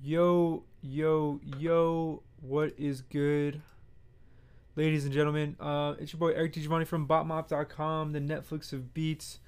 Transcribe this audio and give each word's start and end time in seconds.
Yo, 0.00 0.62
yo, 0.80 1.40
yo, 1.58 2.22
what 2.40 2.72
is 2.78 3.00
good? 3.00 3.60
Ladies 4.76 5.04
and 5.04 5.12
gentlemen, 5.12 5.56
uh, 5.58 5.96
it's 5.98 6.12
your 6.12 6.20
boy 6.20 6.30
Eric 6.30 6.52
DiGiovanni 6.52 6.86
from 6.86 7.08
BotMop.com, 7.08 8.12
the 8.12 8.20
Netflix 8.20 8.72
of 8.72 8.94
beats. 8.94 9.40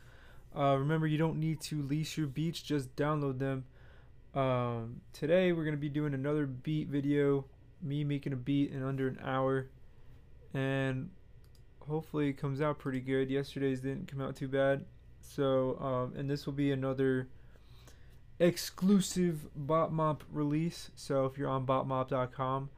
Uh, 0.56 0.76
remember, 0.76 1.06
you 1.06 1.18
don't 1.18 1.38
need 1.38 1.60
to 1.60 1.80
lease 1.80 2.16
your 2.16 2.26
beats, 2.26 2.60
just 2.60 2.96
download 2.96 3.38
them. 3.38 3.64
Um, 4.34 5.02
today, 5.12 5.52
we're 5.52 5.62
going 5.62 5.76
to 5.76 5.80
be 5.80 5.88
doing 5.88 6.14
another 6.14 6.46
beat 6.46 6.88
video, 6.88 7.44
me 7.80 8.02
making 8.02 8.32
a 8.32 8.36
beat 8.36 8.72
in 8.72 8.82
under 8.82 9.06
an 9.06 9.20
hour. 9.22 9.68
And 10.52 11.10
hopefully, 11.86 12.28
it 12.28 12.38
comes 12.38 12.60
out 12.60 12.80
pretty 12.80 13.00
good. 13.00 13.30
Yesterday's 13.30 13.80
didn't 13.82 14.08
come 14.08 14.20
out 14.20 14.34
too 14.34 14.48
bad. 14.48 14.84
So, 15.20 15.78
um, 15.78 16.18
and 16.18 16.28
this 16.28 16.44
will 16.44 16.54
be 16.54 16.72
another 16.72 17.28
exclusive 18.40 19.46
BotMop 19.56 20.22
release. 20.32 20.90
So 20.96 21.26
if 21.26 21.38
you're 21.38 21.48
on 21.48 21.66
BotMop.com, 21.66 22.70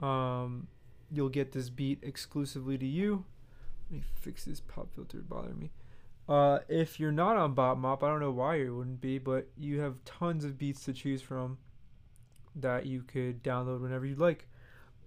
um, 0.00 0.68
you'll 1.10 1.28
get 1.28 1.52
this 1.52 1.68
beat 1.68 1.98
exclusively 2.02 2.78
to 2.78 2.86
you. 2.86 3.24
Let 3.90 3.98
me 3.98 4.04
fix 4.20 4.44
this 4.44 4.60
pop 4.60 4.94
filter 4.94 5.18
bothering 5.18 5.58
me. 5.58 5.70
Uh, 6.28 6.60
if 6.68 7.00
you're 7.00 7.10
not 7.10 7.36
on 7.36 7.56
BotMop, 7.56 8.04
I 8.04 8.08
don't 8.08 8.20
know 8.20 8.30
why 8.30 8.54
you 8.56 8.76
wouldn't 8.76 9.00
be, 9.00 9.18
but 9.18 9.48
you 9.58 9.80
have 9.80 10.02
tons 10.04 10.44
of 10.44 10.56
beats 10.56 10.84
to 10.84 10.92
choose 10.92 11.20
from 11.20 11.58
that 12.54 12.86
you 12.86 13.02
could 13.02 13.42
download 13.42 13.80
whenever 13.80 14.06
you'd 14.06 14.20
like. 14.20 14.46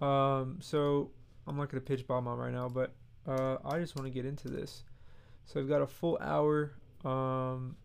Um, 0.01 0.57
so 0.59 1.11
I'm 1.47 1.55
not 1.55 1.69
gonna 1.69 1.81
pitch 1.81 2.05
BotMop 2.05 2.37
right 2.37 2.51
now, 2.51 2.67
but 2.67 2.93
uh, 3.25 3.57
I 3.63 3.79
just 3.79 3.95
want 3.95 4.05
to 4.05 4.13
get 4.13 4.25
into 4.25 4.49
this. 4.49 4.83
So 5.45 5.61
I've 5.61 5.69
got 5.69 5.81
a 5.81 5.87
full 5.87 6.17
hour. 6.21 6.73
Um, 7.05 7.77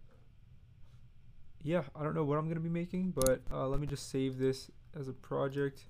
yeah, 1.62 1.82
I 1.94 2.02
don't 2.02 2.14
know 2.14 2.24
what 2.24 2.38
I'm 2.38 2.44
going 2.44 2.56
to 2.56 2.60
be 2.60 2.68
making, 2.68 3.12
but 3.14 3.42
uh, 3.52 3.66
let 3.66 3.80
me 3.80 3.86
just 3.86 4.10
save 4.10 4.38
this 4.38 4.70
as 4.98 5.08
a 5.08 5.12
project. 5.12 5.82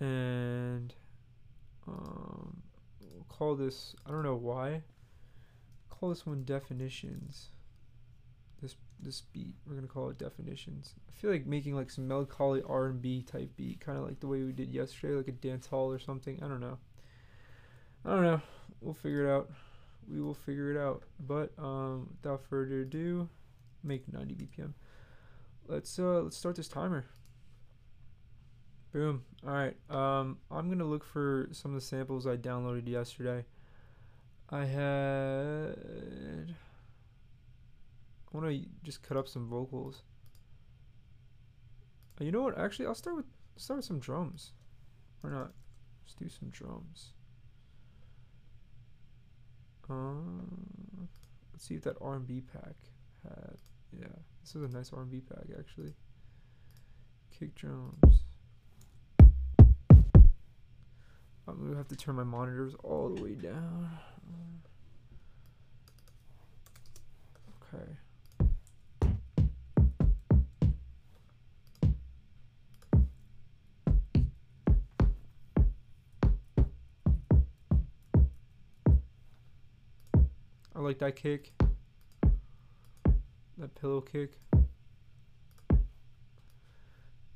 And 0.00 0.92
um, 1.88 2.62
we'll 3.00 3.24
call 3.28 3.54
this, 3.54 3.94
I 4.06 4.10
don't 4.10 4.22
know 4.22 4.34
why, 4.34 4.82
call 5.88 6.10
this 6.10 6.26
one 6.26 6.44
definitions. 6.44 7.48
This 8.60 8.76
this 9.00 9.20
beat, 9.20 9.54
we're 9.66 9.74
going 9.74 9.86
to 9.86 9.92
call 9.92 10.10
it 10.10 10.18
definitions. 10.18 10.94
I 11.08 11.12
feel 11.12 11.30
like 11.30 11.46
making 11.46 11.74
like 11.74 11.90
some 11.90 12.08
melancholy 12.08 12.62
R&B 12.66 13.22
type 13.22 13.50
beat, 13.56 13.80
kind 13.80 13.98
of 13.98 14.04
like 14.04 14.20
the 14.20 14.26
way 14.26 14.42
we 14.42 14.52
did 14.52 14.72
yesterday, 14.72 15.14
like 15.14 15.28
a 15.28 15.32
dance 15.32 15.66
hall 15.66 15.90
or 15.92 15.98
something. 15.98 16.42
I 16.42 16.48
don't 16.48 16.60
know. 16.60 16.78
I 18.04 18.10
don't 18.10 18.22
know. 18.22 18.40
We'll 18.80 18.94
figure 18.94 19.26
it 19.26 19.34
out 19.34 19.50
we 20.10 20.20
will 20.20 20.34
figure 20.34 20.70
it 20.70 20.78
out. 20.78 21.02
But 21.20 21.52
um, 21.58 22.10
without 22.22 22.42
further 22.48 22.80
ado, 22.80 23.28
make 23.82 24.10
90 24.12 24.34
BPM. 24.34 24.72
Let's 25.66 25.98
uh, 25.98 26.20
let's 26.22 26.36
start 26.36 26.56
this 26.56 26.68
timer. 26.68 27.06
Boom. 28.92 29.24
All 29.46 29.52
right. 29.52 29.76
Um, 29.90 30.38
I'm 30.50 30.68
gonna 30.68 30.84
look 30.84 31.04
for 31.04 31.48
some 31.52 31.74
of 31.74 31.80
the 31.80 31.86
samples 31.86 32.26
I 32.26 32.36
downloaded 32.36 32.88
yesterday. 32.88 33.44
I 34.50 34.64
had. 34.64 36.54
I 38.32 38.36
want 38.36 38.50
to 38.50 38.66
just 38.82 39.02
cut 39.02 39.16
up 39.16 39.28
some 39.28 39.48
vocals. 39.48 40.02
You 42.20 42.30
know 42.30 42.42
what? 42.42 42.58
Actually, 42.58 42.86
I'll 42.86 42.94
start 42.94 43.16
with 43.16 43.26
start 43.56 43.78
with 43.78 43.86
some 43.86 43.98
drums. 43.98 44.52
Or 45.22 45.30
not? 45.30 45.52
Let's 46.04 46.14
do 46.14 46.28
some 46.28 46.50
drums. 46.50 47.13
Uh, 49.88 50.14
let's 51.52 51.66
see 51.66 51.74
if 51.74 51.82
that 51.82 51.96
R&B 52.00 52.42
pack 52.52 52.76
had. 53.22 53.56
Yeah, 53.92 54.06
this 54.42 54.54
is 54.56 54.62
a 54.62 54.68
nice 54.68 54.90
R&B 54.92 55.20
pack 55.20 55.46
actually. 55.58 55.92
Kick 57.38 57.54
drums. 57.54 58.24
I'm 61.46 61.62
gonna 61.62 61.76
have 61.76 61.88
to 61.88 61.96
turn 61.96 62.16
my 62.16 62.24
monitors 62.24 62.74
all 62.82 63.10
the 63.10 63.22
way 63.22 63.34
down. 63.34 63.90
Okay. 67.74 67.84
Like 80.84 80.98
that 80.98 81.16
kick. 81.16 81.52
That 83.58 83.74
pillow 83.74 84.00
kick. 84.00 84.32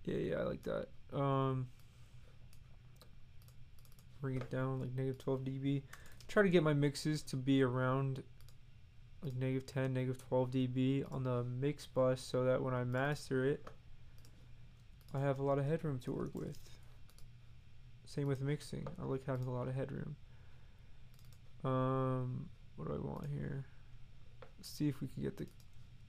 Yeah, 0.05 0.17
yeah, 0.17 0.35
I 0.37 0.43
like 0.45 0.63
that. 0.63 0.89
Um, 1.13 1.69
bring 4.21 4.37
it 4.37 4.51
down 4.51 4.81
like 4.81 4.95
negative 4.95 5.19
12 5.19 5.41
dB. 5.41 5.83
Try 6.29 6.43
to 6.43 6.49
get 6.49 6.63
my 6.63 6.75
mixes 6.75 7.23
to 7.25 7.37
be 7.37 7.63
around 7.63 8.23
like 9.23 9.35
negative 9.35 9.67
10, 9.67 9.93
negative 9.93 10.19
12 10.29 10.51
dB 10.51 11.13
on 11.13 11.25
the 11.25 11.45
mix 11.45 11.87
bus 11.87 12.21
so 12.21 12.45
that 12.45 12.63
when 12.63 12.75
I 12.75 12.85
master 12.85 13.45
it, 13.45 13.65
I 15.15 15.21
have 15.21 15.41
a 15.41 15.43
lot 15.43 15.59
of 15.59 15.65
headroom 15.65 15.99
to 16.01 16.13
work 16.13 16.35
with. 16.35 16.59
Same 18.05 18.27
with 18.27 18.41
mixing. 18.41 18.87
I 19.01 19.05
like 19.05 19.27
having 19.27 19.47
a 19.47 19.53
lot 19.53 19.69
of 19.69 19.75
headroom. 19.75 20.17
Um, 21.65 22.49
what 22.79 22.87
do 22.89 22.95
I 22.95 22.99
want 23.05 23.27
here? 23.33 23.65
Let's 24.57 24.71
see 24.71 24.89
if 24.89 25.01
we 25.01 25.09
can 25.09 25.23
get 25.23 25.37
the 25.37 25.47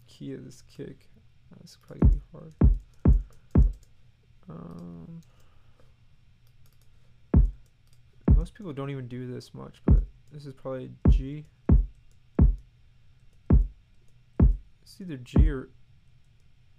key 0.07 0.33
of 0.33 0.45
this 0.45 0.61
kick. 0.61 1.09
That's 1.57 1.77
probably 1.77 2.07
gonna 2.07 2.13
be 2.13 2.21
hard. 2.31 2.53
Um, 4.49 5.21
most 8.35 8.53
people 8.53 8.71
don't 8.71 8.91
even 8.91 9.07
do 9.07 9.31
this 9.31 9.53
much, 9.53 9.81
but 9.85 10.03
this 10.31 10.45
is 10.45 10.53
probably 10.53 10.91
G. 11.09 11.45
It's 14.81 15.01
either 15.01 15.17
G 15.17 15.49
or 15.49 15.69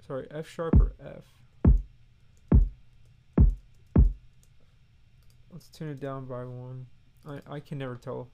sorry, 0.06 0.28
F 0.30 0.48
sharp 0.48 0.74
or 0.80 0.94
F. 1.04 1.24
Let's 5.52 5.68
tune 5.68 5.90
it 5.90 6.00
down 6.00 6.26
by 6.26 6.44
one. 6.44 6.86
I 7.26 7.40
I 7.56 7.60
can 7.60 7.78
never 7.78 7.96
tell. 7.96 8.28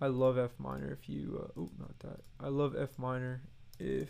I 0.00 0.06
love 0.06 0.38
F 0.38 0.52
minor 0.58 0.90
if 0.90 1.08
you, 1.08 1.42
uh, 1.44 1.60
oh, 1.60 1.70
not 1.78 1.98
that. 1.98 2.20
I 2.40 2.48
love 2.48 2.74
F 2.74 2.98
minor 2.98 3.42
if 3.78 4.08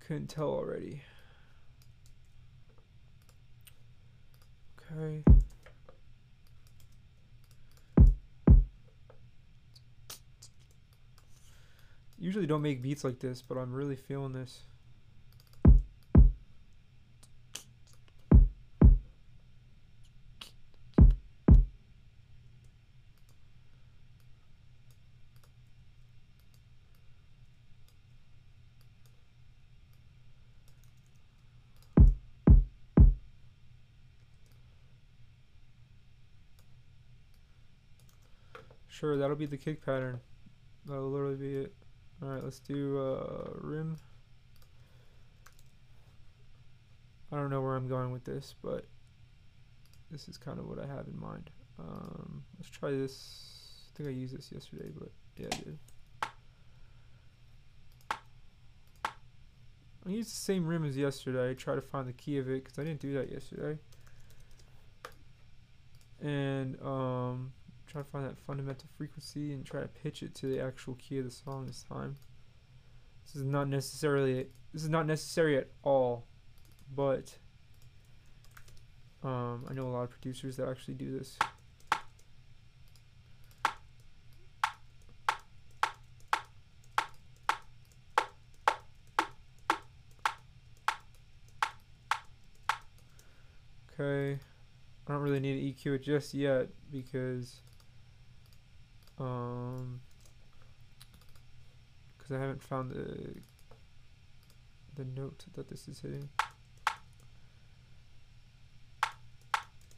couldn't 0.00 0.28
tell 0.28 0.48
already. 0.48 1.02
Okay. 4.92 5.22
Usually 12.18 12.46
don't 12.46 12.62
make 12.62 12.82
beats 12.82 13.04
like 13.04 13.20
this, 13.20 13.42
but 13.42 13.58
I'm 13.58 13.72
really 13.72 13.96
feeling 13.96 14.32
this. 14.32 14.62
Sure, 38.98 39.18
that'll 39.18 39.36
be 39.36 39.44
the 39.44 39.58
kick 39.58 39.84
pattern. 39.84 40.18
That'll 40.86 41.10
literally 41.10 41.36
be 41.36 41.56
it. 41.56 41.74
Alright, 42.22 42.42
let's 42.42 42.60
do 42.60 42.98
uh, 42.98 43.50
rim. 43.60 43.98
I 47.30 47.36
don't 47.36 47.50
know 47.50 47.60
where 47.60 47.76
I'm 47.76 47.88
going 47.88 48.10
with 48.10 48.24
this, 48.24 48.54
but 48.62 48.86
this 50.10 50.28
is 50.28 50.38
kind 50.38 50.58
of 50.58 50.66
what 50.66 50.78
I 50.78 50.86
have 50.86 51.08
in 51.08 51.20
mind. 51.20 51.50
Um, 51.78 52.42
let's 52.56 52.70
try 52.70 52.90
this. 52.90 53.90
I 53.92 53.98
think 53.98 54.08
I 54.08 54.12
used 54.12 54.34
this 54.34 54.50
yesterday, 54.50 54.88
but 54.98 55.10
yeah, 55.36 55.48
I 55.52 55.56
did. 55.56 55.78
I 60.06 60.10
used 60.10 60.30
the 60.30 60.36
same 60.36 60.66
rim 60.66 60.86
as 60.86 60.96
yesterday. 60.96 61.50
I 61.50 61.54
try 61.54 61.74
to 61.74 61.82
find 61.82 62.08
the 62.08 62.14
key 62.14 62.38
of 62.38 62.48
it 62.48 62.64
because 62.64 62.78
I 62.78 62.84
didn't 62.84 63.00
do 63.00 63.12
that 63.12 63.30
yesterday. 63.30 63.78
And 66.22 66.80
um, 66.80 67.52
try 67.96 68.02
to 68.02 68.10
find 68.10 68.26
that 68.26 68.38
fundamental 68.46 68.86
frequency 68.98 69.54
and 69.54 69.64
try 69.64 69.80
to 69.80 69.88
pitch 69.88 70.22
it 70.22 70.34
to 70.34 70.46
the 70.46 70.60
actual 70.60 70.94
key 70.96 71.18
of 71.18 71.24
the 71.24 71.30
song 71.30 71.66
this 71.66 71.82
time. 71.82 72.16
This 73.24 73.36
is 73.36 73.42
not 73.42 73.68
necessarily 73.68 74.48
this 74.74 74.82
is 74.82 74.90
not 74.90 75.06
necessary 75.06 75.56
at 75.56 75.70
all, 75.82 76.26
but 76.94 77.38
um, 79.22 79.64
I 79.70 79.72
know 79.72 79.88
a 79.88 79.88
lot 79.88 80.02
of 80.02 80.10
producers 80.10 80.58
that 80.58 80.68
actually 80.68 80.94
do 80.94 81.18
this. 81.18 81.38
Okay, 93.98 94.38
I 95.08 95.12
don't 95.12 95.22
really 95.22 95.40
need 95.40 95.74
to 95.74 95.90
EQ 95.90 95.94
it 95.94 96.02
just 96.02 96.34
yet 96.34 96.68
because 96.92 97.62
um 99.18 100.00
because 102.26 102.36
I 102.36 102.40
haven't 102.40 102.62
found 102.62 102.90
the 102.90 103.34
the 104.96 105.04
note 105.04 105.44
that 105.54 105.68
this 105.68 105.88
is 105.88 106.00
hitting. 106.00 106.28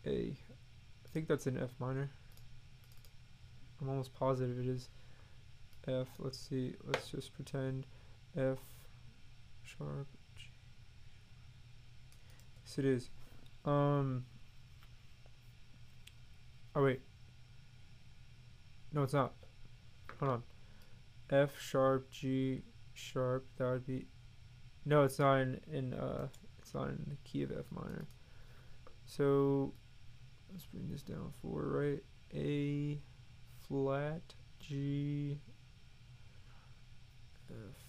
A. 0.06 0.10
I 0.10 1.08
think 1.12 1.28
that's 1.28 1.46
an 1.46 1.58
F 1.62 1.70
minor. 1.78 2.10
I'm 3.80 3.88
almost 3.88 4.12
positive 4.14 4.58
it 4.58 4.66
is 4.66 4.88
F. 5.86 6.08
Let's 6.18 6.38
see. 6.38 6.74
Let's 6.84 7.08
just 7.08 7.32
pretend 7.34 7.86
F 8.36 8.58
sharp 9.62 10.06
G. 10.36 10.44
Yes, 12.64 12.78
it 12.78 12.84
is. 12.84 13.10
Um. 13.64 14.24
Oh 16.74 16.82
wait. 16.82 17.00
No, 18.92 19.02
it's 19.02 19.12
not. 19.12 19.34
Hold 20.18 20.32
on. 20.32 20.42
F 21.30 21.60
sharp 21.60 22.10
G 22.10 22.62
sharp. 22.94 23.46
That 23.56 23.64
would 23.64 23.86
be. 23.86 24.06
No, 24.84 25.02
it's 25.04 25.18
not 25.18 25.40
in 25.40 25.60
in 25.70 25.94
uh. 25.94 26.28
It's 26.58 26.74
not 26.74 26.88
in 26.88 27.04
the 27.08 27.16
key 27.24 27.42
of 27.42 27.50
F 27.52 27.64
minor. 27.70 28.06
So 29.04 29.72
let's 30.52 30.66
bring 30.66 30.88
this 30.90 31.02
down 31.02 31.32
for 31.40 31.62
right. 31.62 32.02
A 32.34 33.00
flat 33.66 34.34
G 34.60 35.40
F 37.50 37.87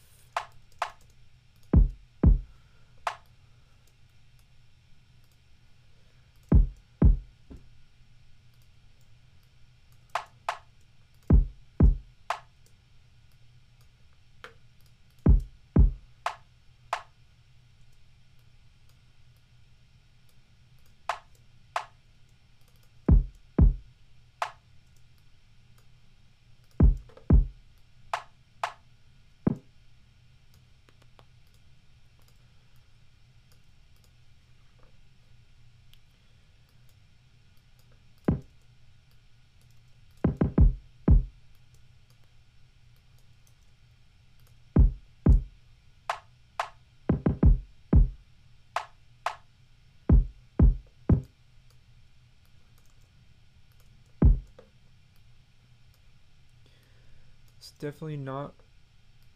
It's 57.69 57.77
definitely 57.77 58.17
not 58.17 58.55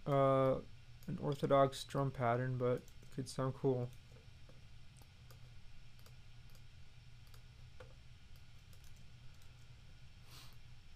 uh, 0.07 0.55
an 1.07 1.19
orthodox 1.21 1.83
drum 1.83 2.09
pattern, 2.09 2.57
but 2.57 2.81
could 3.15 3.29
sound 3.29 3.53
cool. 3.53 3.91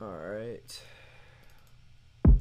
Alright. 0.02 0.82
I 2.26 2.32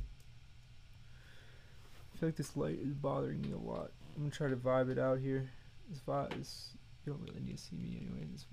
feel 2.18 2.28
like 2.30 2.36
this 2.36 2.56
light 2.56 2.78
is 2.82 2.94
bothering 2.94 3.42
me 3.42 3.52
a 3.52 3.58
lot. 3.58 3.90
I'm 4.16 4.22
gonna 4.22 4.30
try 4.30 4.48
to 4.48 4.56
vibe 4.56 4.90
it 4.90 4.98
out 4.98 5.18
here. 5.18 5.50
This 5.90 6.00
vibe 6.08 6.40
is 6.40 6.70
you 7.04 7.12
don't 7.12 7.20
really 7.22 7.42
need 7.42 7.58
to 7.58 7.62
see 7.62 7.76
me 7.76 7.98
anyway. 8.00 8.26
This 8.32 8.46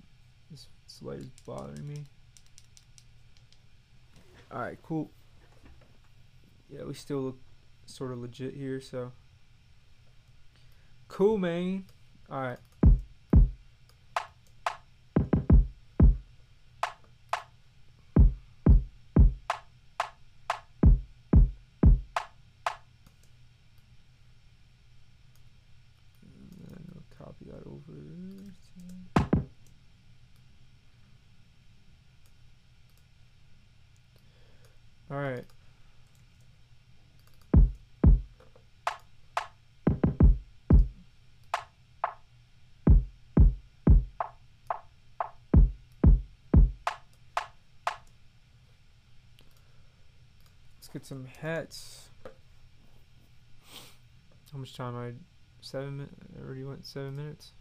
this, 0.50 0.68
this 0.86 1.00
light 1.00 1.20
is 1.20 1.30
bothering 1.46 1.88
me. 1.88 2.04
Alright, 4.52 4.76
cool 4.82 5.10
yeah, 6.68 6.84
we 6.84 6.94
still 6.94 7.20
look 7.20 7.38
sort 7.86 8.12
of 8.12 8.18
legit 8.18 8.54
here, 8.54 8.80
so. 8.80 9.12
Cool, 11.08 11.38
man. 11.38 11.84
Alright. 12.30 12.58
Get 50.94 51.04
some 51.04 51.26
hats. 51.40 52.08
How 54.52 54.58
much 54.58 54.76
time 54.76 54.96
I 54.96 55.14
seven 55.60 55.96
minutes? 55.96 56.14
Already 56.40 56.62
went 56.62 56.86
seven 56.86 57.16
minutes. 57.16 57.52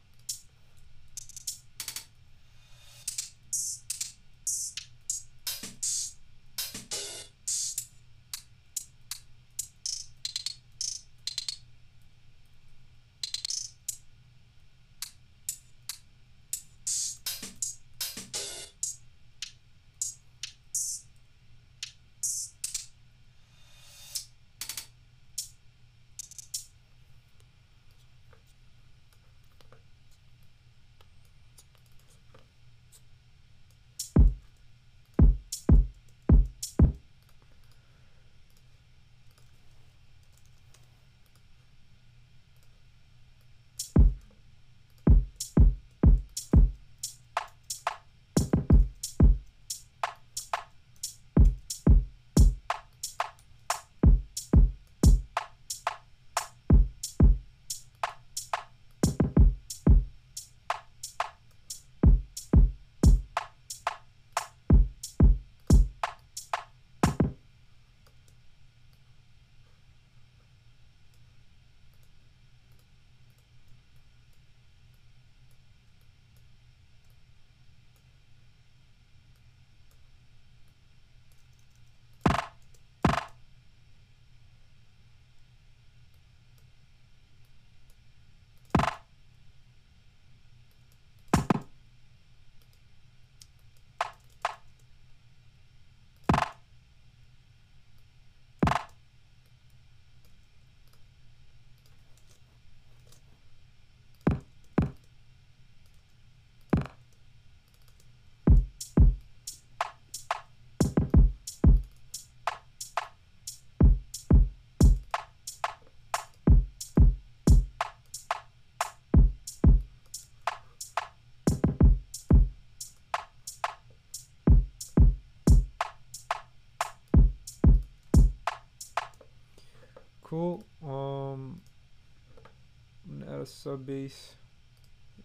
Sub 133.63 133.85
bass, 133.85 134.35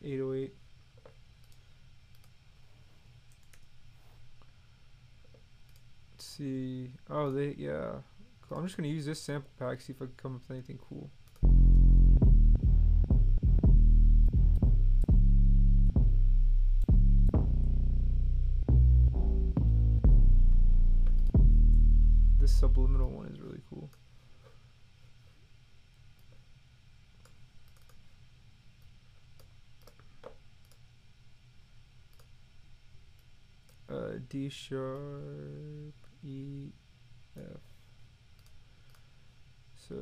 808. 0.01 0.55
Let's 6.13 6.25
see. 6.25 6.93
Oh, 7.11 7.33
they 7.33 7.57
yeah. 7.59 7.95
I'm 8.55 8.65
just 8.65 8.77
gonna 8.77 8.89
use 8.89 9.07
this 9.07 9.21
sample 9.21 9.51
pack. 9.59 9.81
See 9.81 9.93
if 9.93 10.01
I 10.01 10.05
can 10.05 10.15
come 10.17 10.37
up 10.37 10.43
with 10.43 10.57
anything 10.57 10.79
cool. 10.89 11.11
Sharp 34.49 35.95
E 36.23 36.71
F. 37.37 37.61
So 39.77 39.95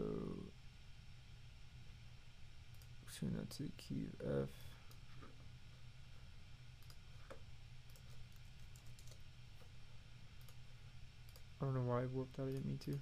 tune 3.19 3.35
that 3.37 3.49
to 3.49 3.63
the 3.63 3.73
key 3.79 4.09
of 4.21 4.43
F. 4.43 4.49
I 11.61 11.65
don't 11.65 11.75
know 11.75 11.81
why 11.81 12.03
I 12.03 12.07
warped 12.07 12.37
that. 12.37 12.43
I 12.43 12.47
didn't 12.47 12.67
mean 12.67 12.79
to. 12.79 13.01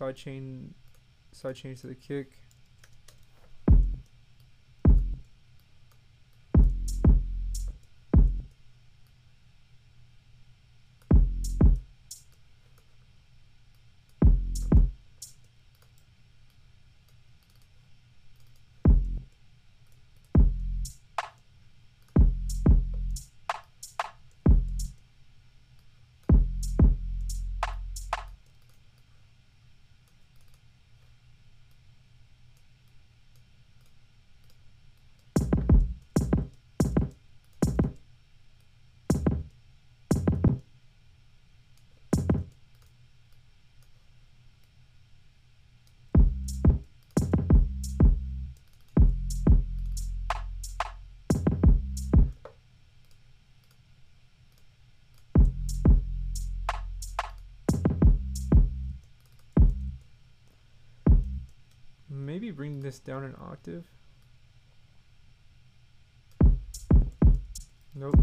Side 0.00 0.16
chain 0.16 0.72
side 1.30 1.54
chain 1.54 1.76
to 1.76 1.86
the 1.86 1.94
kick 1.94 2.32
maybe 62.50 62.56
bring 62.56 62.80
this 62.80 62.98
down 62.98 63.22
an 63.22 63.36
octave? 63.40 63.84
Nope 67.94 68.16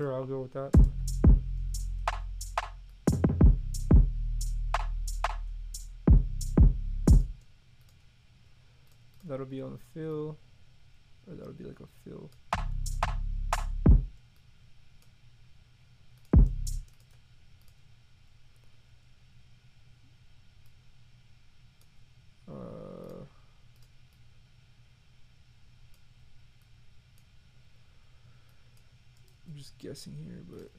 Sure, 0.00 0.14
I'll 0.14 0.24
go 0.24 0.40
with 0.40 0.54
that. 0.54 0.72
That'll 9.24 9.44
be 9.44 9.60
on 9.60 9.72
the 9.72 9.78
fill, 9.92 10.38
or 11.28 11.34
that'll 11.34 11.52
be 11.52 11.64
like 11.64 11.80
a 11.80 11.86
fill. 12.02 12.30
Guessing 29.78 30.14
here, 30.24 30.42
but 30.48 30.70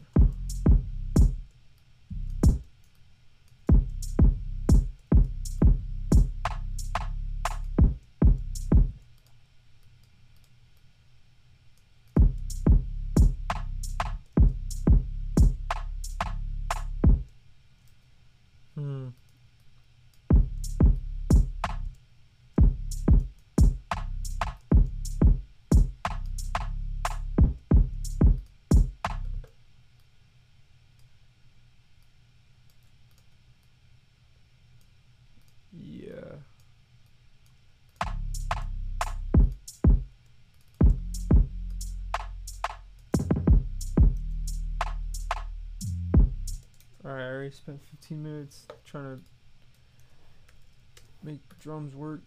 already 47.41 47.55
spent 47.55 47.81
15 47.89 48.21
minutes 48.21 48.67
trying 48.85 49.17
to 49.17 49.19
make 51.23 51.39
drums 51.57 51.95
work. 51.95 52.21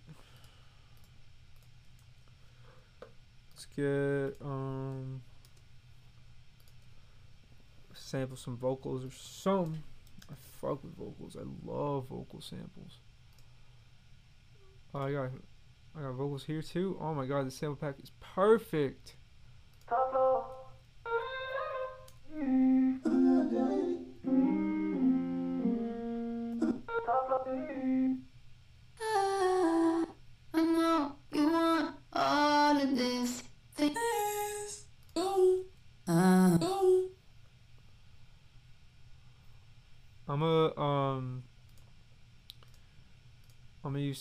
Let's 3.53 3.67
get 3.67 4.37
um 4.45 5.23
sample 7.93 8.37
some 8.37 8.57
vocals 8.57 9.05
or 9.05 9.13
some. 9.13 9.85
I 10.29 10.35
fuck 10.61 10.83
with 10.83 10.97
vocals. 10.97 11.37
I 11.37 11.45
love 11.65 12.07
vocal 12.09 12.41
samples. 12.41 12.99
Oh, 14.93 15.03
I 15.03 15.13
got 15.13 15.31
I 15.97 16.03
got 16.03 16.15
vocals 16.15 16.43
here 16.45 16.61
too. 16.61 16.99
Oh 17.01 17.15
my 17.15 17.25
god, 17.25 17.47
the 17.47 17.53
sample 17.53 17.77
pack 17.77 18.03
is 18.03 18.11
perfect. 18.19 19.15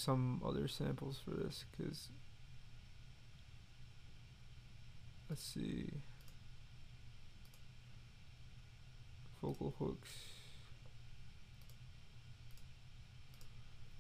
Some 0.04 0.42
other 0.46 0.68
samples 0.68 1.20
for 1.24 1.32
this 1.32 1.64
because 1.72 2.10
let's 5.30 5.44
see 5.44 5.90
vocal 9.42 9.74
hooks. 9.80 10.10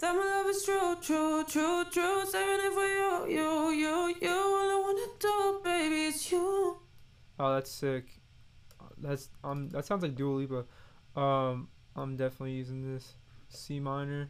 My 0.01 0.12
love 0.12 0.48
is 0.48 0.63
true, 0.65 0.98
true, 1.01 1.45
true, 1.48 1.86
true. 1.89 2.25
Saving 2.25 2.65
it 2.65 2.74
for 2.74 2.86
you, 2.86 3.38
you, 3.38 3.69
you, 3.72 4.15
you. 4.22 4.29
All 4.29 4.69
I 4.69 4.81
wanna 4.83 5.07
do, 5.17 5.62
baby, 5.63 6.01
is 6.03 6.29
you. 6.29 6.77
Oh, 7.39 7.53
that's 7.53 7.72
sick. 7.72 8.19
That's 8.98 9.29
um 9.43 9.69
that 9.69 9.86
sounds 9.86 10.03
like 10.03 10.15
Dua 10.15 10.36
Lipa. 10.36 10.65
Um, 11.19 11.69
I'm 11.95 12.17
definitely 12.17 12.51
using 12.51 12.93
this. 12.93 13.15
C 13.48 13.79
minor, 13.79 14.29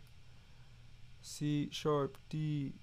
C 1.26 1.70
sharp, 1.72 2.18
D, 2.30 2.74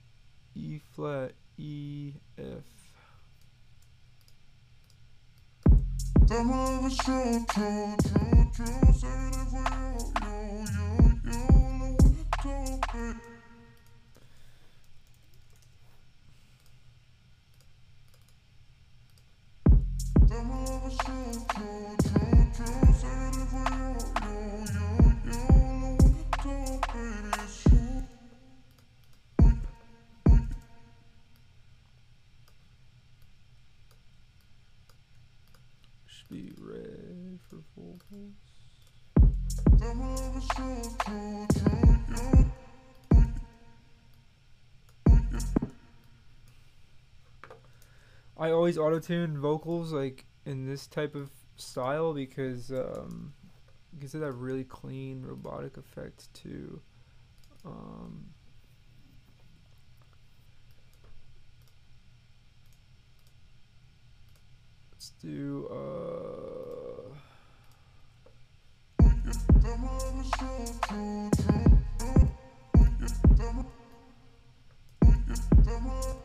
E 0.54 0.78
flat, 0.94 1.34
E, 1.58 2.14
F. 2.38 2.64
I 48.36 48.50
always 48.52 48.78
auto 48.78 48.98
tune 48.98 49.38
vocals 49.38 49.92
like 49.92 50.24
in 50.46 50.66
this 50.66 50.86
type 50.86 51.14
of 51.14 51.30
style 51.56 52.14
because 52.14 52.70
um 52.70 53.34
gives 53.98 54.14
it 54.14 54.20
that 54.20 54.32
really 54.32 54.64
clean 54.64 55.22
robotic 55.22 55.76
effect 55.76 56.32
too. 56.32 56.80
um 57.66 58.24
let's 64.92 65.10
do 65.22 65.68
uh 65.70 66.59
That 69.62 69.78
my 75.82 76.19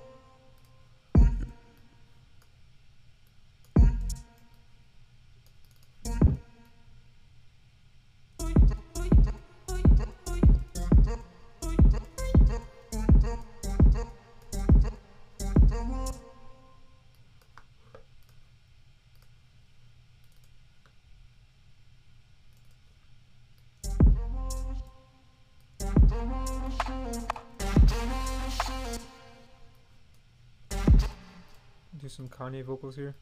do 32.06 32.10
some 32.10 32.28
Kanye 32.28 32.64
vocals 32.64 32.96
here. 32.96 33.16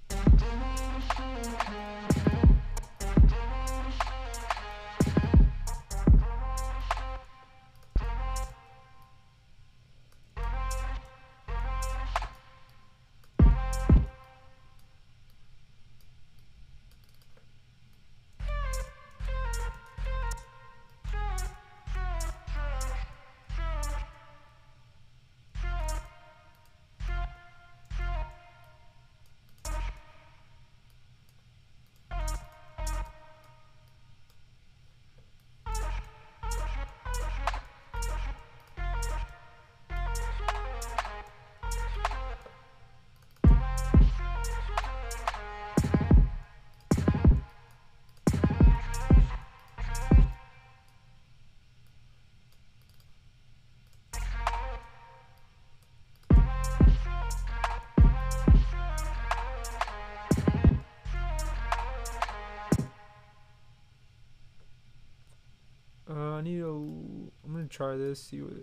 Try 67.73 67.95
this. 67.97 68.21
See 68.23 68.41
what. 68.41 68.53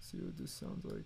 See 0.00 0.18
what 0.18 0.36
this 0.36 0.50
sounds 0.50 0.84
like. 0.84 1.04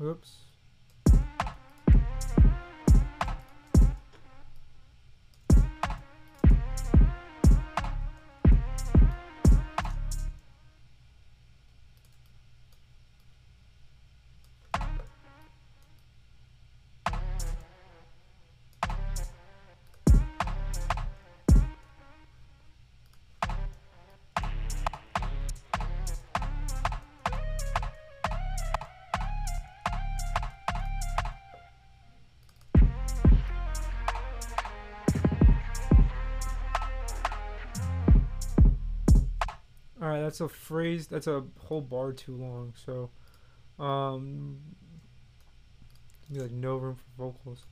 Whoops. 0.00 0.49
All 40.00 40.08
right, 40.08 40.20
that's 40.20 40.40
a 40.40 40.48
phrase. 40.48 41.06
That's 41.06 41.26
a 41.26 41.44
whole 41.58 41.82
bar 41.82 42.12
too 42.12 42.34
long. 42.34 42.72
So, 42.86 43.10
um, 43.78 44.58
be 46.32 46.40
like 46.40 46.52
no 46.52 46.76
room 46.76 46.96
for 46.96 47.32
vocals. 47.32 47.64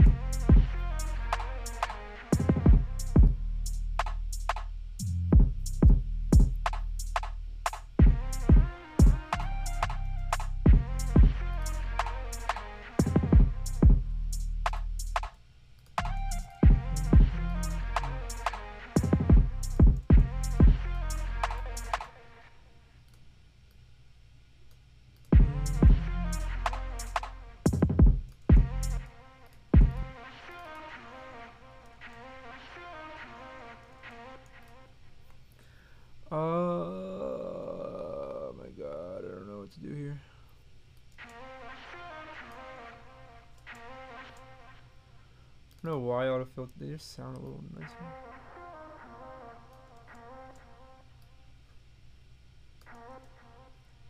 Sound 46.99 47.37
a 47.37 47.41
little 47.41 47.65
nicer. 47.79 47.95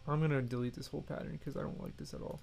I'm 0.07 0.21
gonna 0.21 0.41
delete 0.41 0.75
this 0.75 0.87
whole 0.87 1.03
pattern 1.03 1.33
because 1.33 1.57
I 1.57 1.61
don't 1.61 1.81
like 1.83 1.97
this 1.99 2.15
at 2.15 2.23
all. 2.23 2.41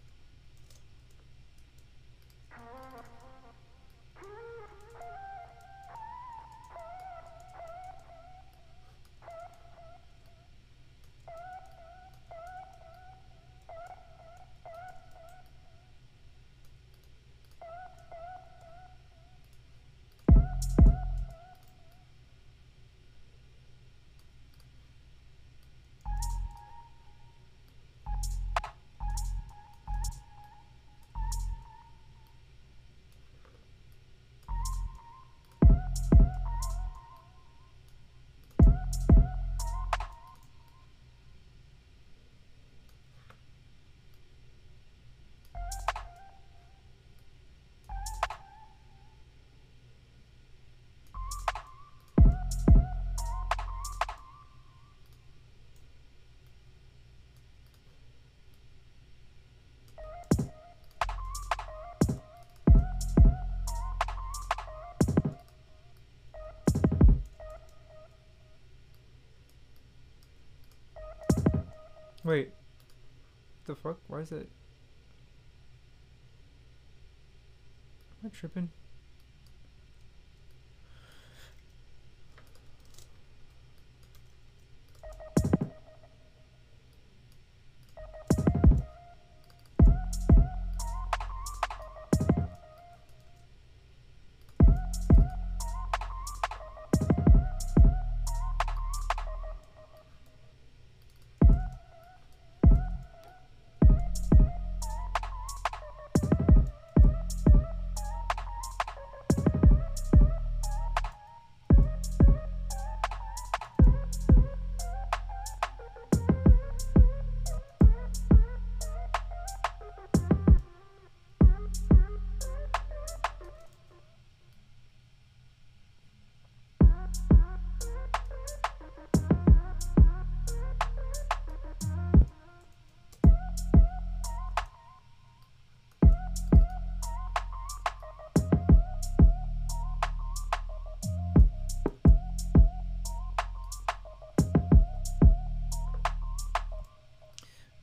Wait. 72.26 72.50
The 73.68 73.76
fuck? 73.76 74.00
Why 74.08 74.22
is 74.22 74.32
it? 74.32 74.50
Am 78.24 78.26
I 78.26 78.30
tripping? 78.30 78.70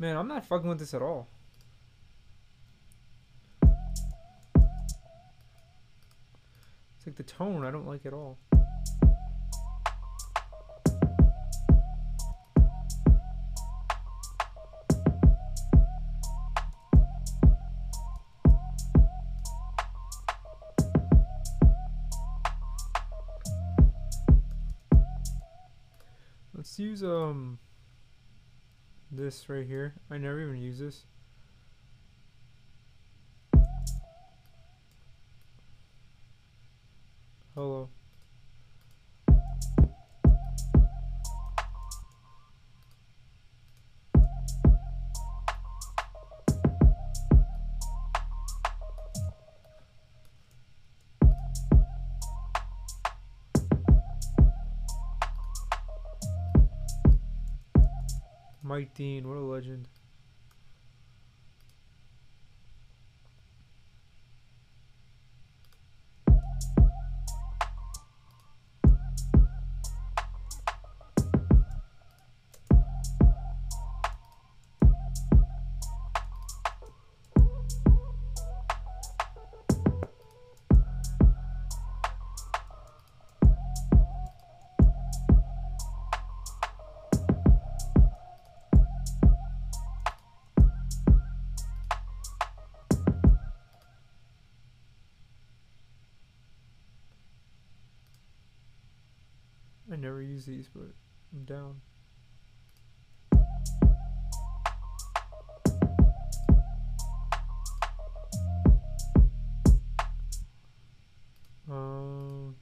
Man, 0.03 0.17
I'm 0.17 0.27
not 0.27 0.45
fucking 0.45 0.69
with 0.69 0.81
this 0.81 0.95
at 0.95 1.01
all. 1.01 1.29
It's 6.97 7.07
like 7.07 7.15
the 7.15 7.23
tone 7.23 7.65
I 7.65 7.71
don't 7.71 7.87
like 7.87 8.05
at 8.05 8.13
all. 8.13 8.37
Let's 26.53 26.77
use 26.81 27.05
um 27.05 27.61
this 29.13 29.49
right 29.49 29.67
here. 29.67 29.95
I 30.11 30.19
never 30.19 30.41
even 30.41 30.57
use 30.57 30.79
this. 30.79 31.05
15. 58.93 59.27
What 59.27 59.39
a 59.39 59.41
legend. 59.41 59.89
Never 100.03 100.21
use 100.21 100.45
these, 100.45 100.69
but 100.69 100.91
I'm 101.33 101.45
down. 101.45 101.81
Um, 111.71 112.57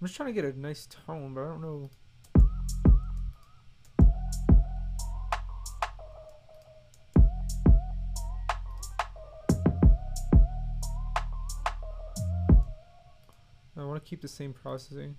I'm 0.00 0.06
just 0.06 0.16
trying 0.16 0.26
to 0.26 0.32
get 0.32 0.44
a 0.44 0.58
nice 0.58 0.88
tone, 1.06 1.34
but 1.34 1.42
I 1.42 1.44
don't 1.44 1.62
know. 1.62 1.88
Keep 14.10 14.20
the 14.20 14.26
same 14.26 14.52
processing. 14.52 15.14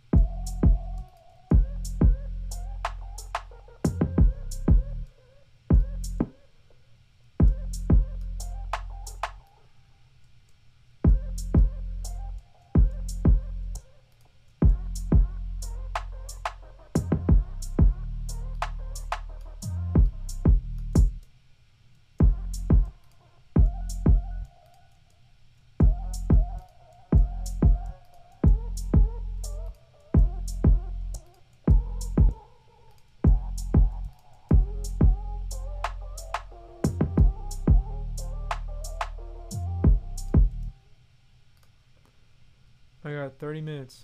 30 43.41 43.61
minutes. 43.61 43.99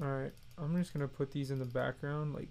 Alright, 0.00 0.30
I'm 0.56 0.76
just 0.78 0.92
gonna 0.92 1.08
put 1.08 1.32
these 1.32 1.50
in 1.50 1.58
the 1.58 1.64
background, 1.64 2.34
like. 2.34 2.50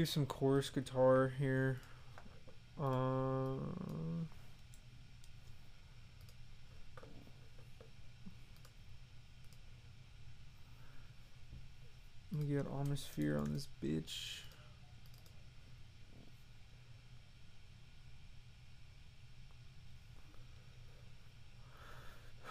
Do 0.00 0.06
some 0.06 0.24
chorus 0.24 0.70
guitar 0.70 1.30
here. 1.38 1.78
Uh, 2.80 3.56
let 12.32 12.40
me 12.40 12.46
get 12.46 12.60
atmosphere 12.60 13.36
on 13.36 13.52
this 13.52 13.68
bitch. 13.84 14.38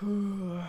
Uh, 0.03 0.61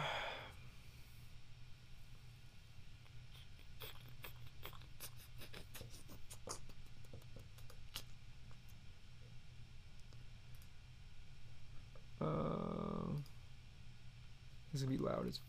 this 14.70 14.70
is 14.81 14.87
gonna 14.87 14.97
be 14.97 15.03
loud 15.05 15.29
as 15.29 15.41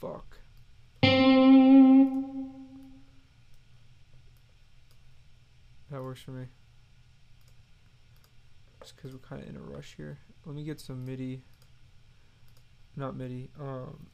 fuck. 0.00 0.38
That 5.90 6.02
works 6.02 6.20
for 6.20 6.32
me. 6.32 6.46
Just 8.80 8.96
because 8.96 9.12
we're 9.12 9.18
kind 9.18 9.42
of 9.42 9.48
in 9.48 9.56
a 9.56 9.60
rush 9.60 9.94
here. 9.96 10.18
Let 10.44 10.54
me 10.54 10.64
get 10.64 10.80
some 10.80 11.04
MIDI. 11.04 11.42
Not 12.96 13.16
MIDI. 13.16 13.50
Um, 13.60 14.06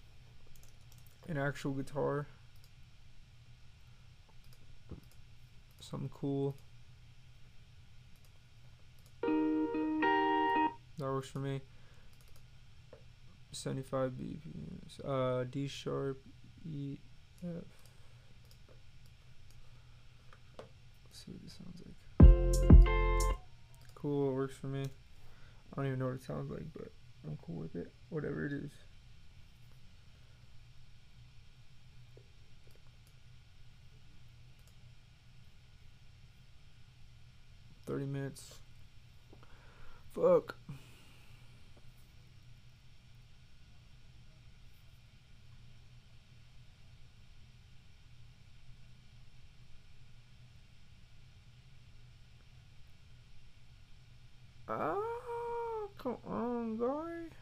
an 1.28 1.36
actual 1.36 1.72
guitar. 1.72 2.26
Something 5.80 6.10
cool. 6.12 6.56
That 9.22 9.30
works 10.98 11.28
for 11.28 11.40
me. 11.40 11.60
75 13.54 14.12
BPMs. 14.12 15.04
Uh, 15.04 15.44
D 15.50 15.68
sharp, 15.68 16.20
E, 16.66 16.98
F. 17.42 17.64
Let's 20.58 21.24
see 21.24 21.32
what 21.32 21.42
this 21.42 21.58
sounds 21.58 21.82
like. 21.84 21.94
Cool, 23.94 24.30
it 24.30 24.34
works 24.34 24.56
for 24.56 24.66
me. 24.66 24.82
I 24.82 25.76
don't 25.76 25.86
even 25.86 25.98
know 25.98 26.06
what 26.06 26.14
it 26.16 26.24
sounds 26.24 26.50
like, 26.50 26.66
but 26.76 26.92
I'm 27.26 27.38
cool 27.44 27.56
with 27.56 27.74
it. 27.74 27.92
Whatever 28.10 28.46
it 28.46 28.52
is. 28.52 28.70
Thirty 37.86 38.06
minutes. 38.06 38.54
Fuck. 40.14 40.56
Come 56.04 56.18
on, 56.26 56.76
guy. 56.76 57.34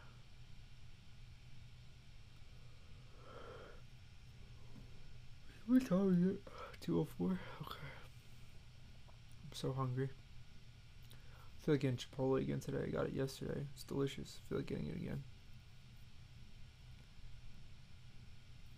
What 5.67 5.87
time 5.87 6.13
is 6.13 6.35
it? 6.35 6.41
204? 6.81 7.31
Okay. 7.31 7.41
I'm 9.45 9.53
so 9.53 9.73
hungry. 9.73 10.11
I 11.11 11.65
feel 11.65 11.75
like 11.75 11.81
getting 11.81 11.97
Chipotle 11.97 12.41
again 12.41 12.61
today. 12.61 12.85
I 12.87 12.91
got 12.91 13.07
it 13.07 13.13
yesterday. 13.13 13.67
It's 13.75 13.83
delicious. 13.83 14.41
I 14.41 14.49
feel 14.49 14.59
like 14.59 14.67
getting 14.67 14.87
it 14.87 14.97
again. 14.97 15.25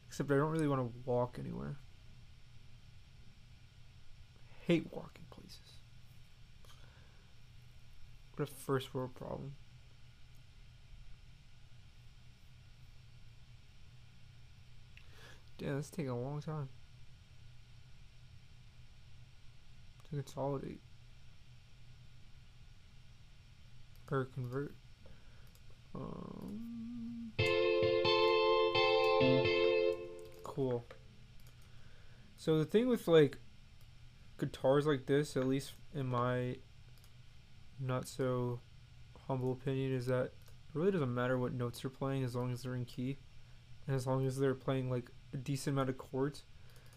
Except 0.09 0.31
I 0.31 0.37
don't 0.37 0.51
really 0.51 0.69
want 0.69 0.81
to 0.81 0.93
walk 1.05 1.37
anywhere. 1.39 1.77
hate 4.67 4.87
walking 4.93 5.27
places. 5.31 5.81
What 8.35 8.49
a 8.49 8.53
first 8.53 8.95
world 8.95 9.15
problem. 9.15 9.53
Damn, 15.59 15.77
this 15.77 15.87
is 15.87 15.91
taking 15.91 16.11
a 16.11 16.21
long 16.21 16.41
time. 16.41 16.69
To 20.11 20.17
consolidate. 20.17 20.81
Or 24.11 24.27
convert. 24.27 24.75
Um, 25.95 27.33
cool. 30.43 30.87
So 32.37 32.59
the 32.59 32.65
thing 32.65 32.89
with 32.89 33.07
like 33.09 33.39
guitars 34.39 34.87
like 34.87 35.07
this, 35.07 35.37
at 35.37 35.47
least 35.47 35.75
in 35.95 36.07
my 36.07 36.57
not 37.81 38.09
so 38.09 38.61
humble 39.27 39.53
opinion, 39.53 39.95
is 39.95 40.07
that 40.07 40.25
it 40.25 40.33
really 40.75 40.91
doesn't 40.91 41.15
matter 41.15 41.39
what 41.39 41.53
notes 41.53 41.83
you're 41.83 41.91
playing 41.91 42.25
as 42.25 42.35
long 42.35 42.53
as 42.53 42.63
they're 42.63 42.75
in 42.75 42.85
key, 42.85 43.19
and 43.87 43.97
as 43.97 44.07
long 44.07 44.27
as 44.27 44.37
they're 44.37 44.55
playing 44.55 44.91
like 44.91 45.11
a 45.35 45.37
decent 45.37 45.75
amount 45.75 45.91
of 45.91 45.99
chords. 45.99 46.45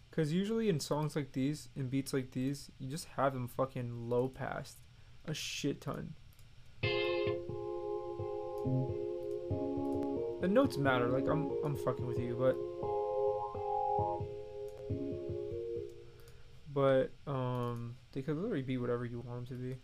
Because 0.10 0.32
usually 0.32 0.70
in 0.70 0.80
songs 0.80 1.16
like 1.16 1.34
these, 1.34 1.68
in 1.76 1.90
beats 1.90 2.14
like 2.14 2.32
these, 2.32 2.72
you 2.80 2.90
just 2.90 3.06
have 3.18 3.34
them 3.34 3.48
fucking 3.48 4.10
low 4.10 4.30
passed 4.30 4.78
a 5.26 5.34
shit 5.34 5.82
ton. 5.82 6.14
the 10.42 10.48
notes 10.48 10.78
matter. 10.78 11.08
Like 11.08 11.28
I'm 11.28 11.52
I'm 11.64 11.76
fucking 11.76 12.06
with 12.06 12.20
you, 12.20 12.36
but 12.40 12.56
but 16.74 17.12
um 17.32 17.96
they 18.14 18.22
could 18.22 18.38
literally 18.38 18.62
be 18.62 18.78
whatever 18.78 19.06
you 19.06 19.20
want 19.20 19.48
them 19.48 19.58
to 19.58 19.64
be. 19.64 19.78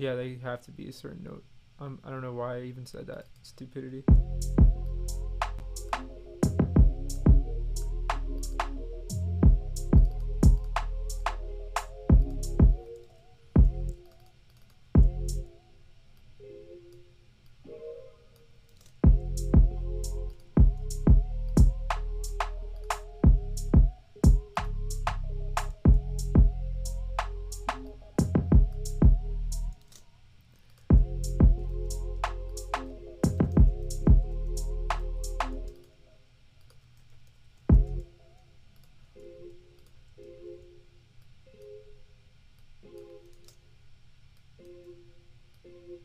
Yeah, 0.00 0.14
they 0.14 0.38
have 0.42 0.62
to 0.62 0.70
be 0.70 0.88
a 0.88 0.92
certain 0.94 1.22
note. 1.22 1.44
Um, 1.78 1.98
I 2.02 2.08
don't 2.08 2.22
know 2.22 2.32
why 2.32 2.56
I 2.56 2.62
even 2.62 2.86
said 2.86 3.06
that. 3.08 3.26
Stupidity. 3.42 4.02
Good 45.90 45.98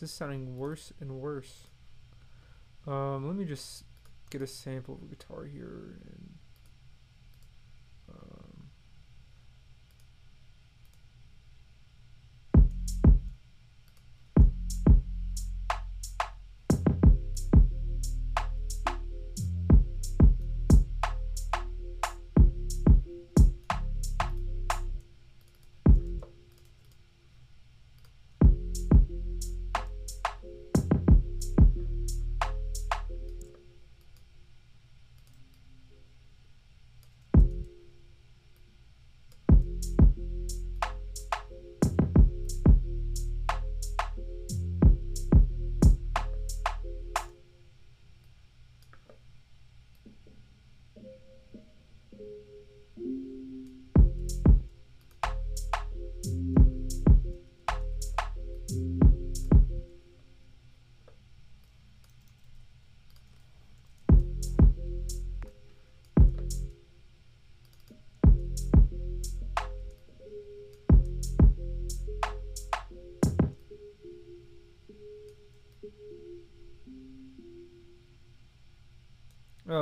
this 0.00 0.10
is 0.10 0.14
sounding 0.14 0.58
worse 0.58 0.92
and 1.00 1.10
worse. 1.10 1.68
Um, 2.86 3.26
let 3.26 3.34
me 3.34 3.46
just 3.46 3.84
get 4.28 4.42
a 4.42 4.46
sample 4.46 4.94
of 4.94 5.02
a 5.02 5.06
guitar 5.06 5.44
here 5.44 5.98
and 6.04 6.34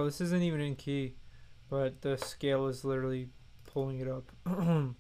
This 0.05 0.21
isn't 0.21 0.43
even 0.43 0.61
in 0.61 0.77
key, 0.77 1.15
but 1.71 2.03
the 2.03 2.19
scale 2.19 2.67
is 2.67 2.85
literally 2.85 3.31
pulling 3.73 4.01
it 4.01 4.09
up. 4.09 4.31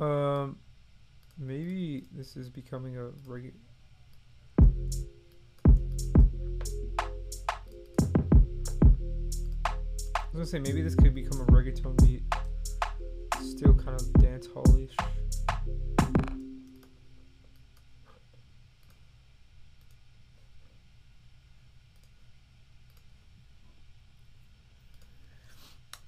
um, 0.00 0.56
maybe 1.38 2.06
this 2.12 2.34
is 2.34 2.48
becoming 2.48 2.96
a 2.96 3.10
regular. 3.26 3.71
Say 10.52 10.58
maybe 10.58 10.82
this 10.82 10.94
could 10.94 11.14
become 11.14 11.40
a 11.40 11.46
reggaeton 11.46 11.96
beat. 12.04 12.22
Still 13.40 13.72
kind 13.72 13.98
of 13.98 14.12
dance 14.20 14.46
hallish. 14.52 14.94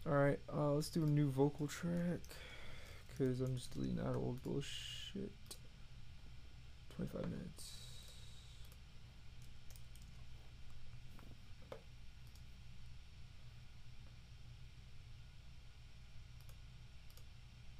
Alright, 0.06 0.40
uh, 0.54 0.72
let's 0.72 0.90
do 0.90 1.04
a 1.04 1.06
new 1.06 1.30
vocal 1.30 1.66
track. 1.66 2.20
Because 3.08 3.40
I'm 3.40 3.56
just 3.56 3.72
deleting 3.72 3.96
that 3.96 4.14
old 4.14 4.42
bullshit. 4.42 5.32
25 6.96 7.30
minutes. 7.30 7.84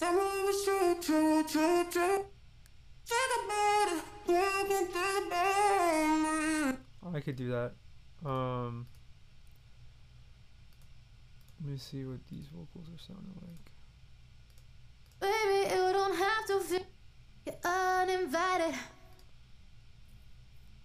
Tell 0.05 0.13
me 0.13 0.19
what's 0.19 0.65
true, 0.65 0.77
true, 0.77 0.85
true, 0.85 0.85
true. 0.85 0.85
Think 0.85 0.85
about 0.85 0.91
it, 0.91 0.91
think 0.91 0.91
and 0.91 0.91
think 0.91 0.91
about 0.91 0.91
it. 0.91 0.94
I 7.15 7.21
could 7.23 7.37
do 7.37 7.51
that. 7.51 7.73
Um, 8.25 8.87
Let 11.61 11.73
me 11.73 11.77
see 11.77 12.05
what 12.07 12.27
these 12.29 12.47
vocals 12.47 12.89
are 12.89 12.99
sounding 12.99 13.35
like. 13.43 13.71
Baby, 15.21 15.75
you 15.75 15.93
don't 15.93 16.17
have 16.17 16.47
to 16.47 16.61
feel 16.61 16.87
uninvited. 17.65 18.75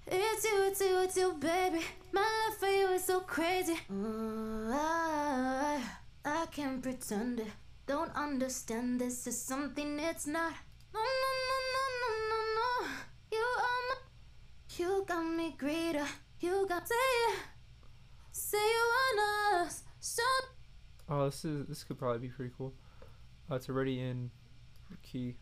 It's 0.07 0.43
you, 0.43 0.63
it's 0.67 0.82
you, 0.82 0.99
it's 0.99 1.17
you, 1.17 1.34
baby. 1.39 1.86
My 2.11 2.22
love 2.22 2.57
for 2.57 2.67
you 2.67 2.88
is 2.89 3.05
so 3.05 3.22
crazy. 3.22 3.78
Mm, 3.91 4.74
I, 4.74 5.82
I 6.26 6.45
can't 6.47 6.82
pretend 6.82 7.39
it. 7.39 7.47
Don't 7.90 8.16
understand 8.16 9.02
this 9.02 9.26
is 9.26 9.42
something 9.42 9.98
it's 10.00 10.28
not. 10.28 10.54
No, 10.94 11.00
no, 11.00 11.32
no, 11.50 11.58
no, 11.74 11.84
no, 12.02 12.12
no, 12.30 12.40
no. 12.60 12.88
You 13.32 13.46
are 13.58 13.82
my. 13.90 13.96
You 14.78 15.06
got 15.08 15.24
me 15.26 15.56
greater. 15.58 16.06
You 16.40 16.68
got 16.70 16.88
say 16.88 16.94
it. 16.94 17.40
Say 18.32 18.58
you 18.60 18.86
want 18.94 19.66
us. 19.66 19.82
So 20.00 20.22
Oh, 21.10 21.26
this 21.26 21.44
is 21.44 21.68
this 21.68 21.84
could 21.84 21.98
probably 21.98 22.20
be 22.20 22.28
pretty 22.28 22.54
cool. 22.56 22.76
Uh, 23.50 23.56
it's 23.56 23.68
already 23.70 24.00
in 24.00 24.30
key. 25.02 25.38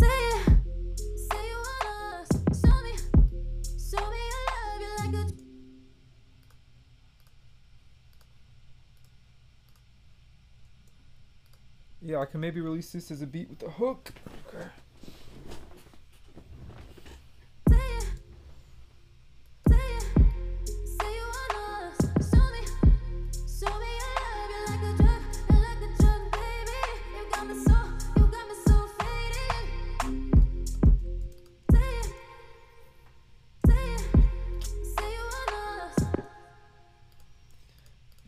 Say 0.00 0.06
it, 0.06 0.60
say 1.30 1.37
Yeah, 12.08 12.20
I 12.20 12.24
can 12.24 12.40
maybe 12.40 12.62
release 12.62 12.90
this 12.90 13.10
as 13.10 13.20
a 13.20 13.26
beat 13.26 13.50
with 13.50 13.58
the 13.58 13.68
hook. 13.68 14.10
Okay. 14.48 14.64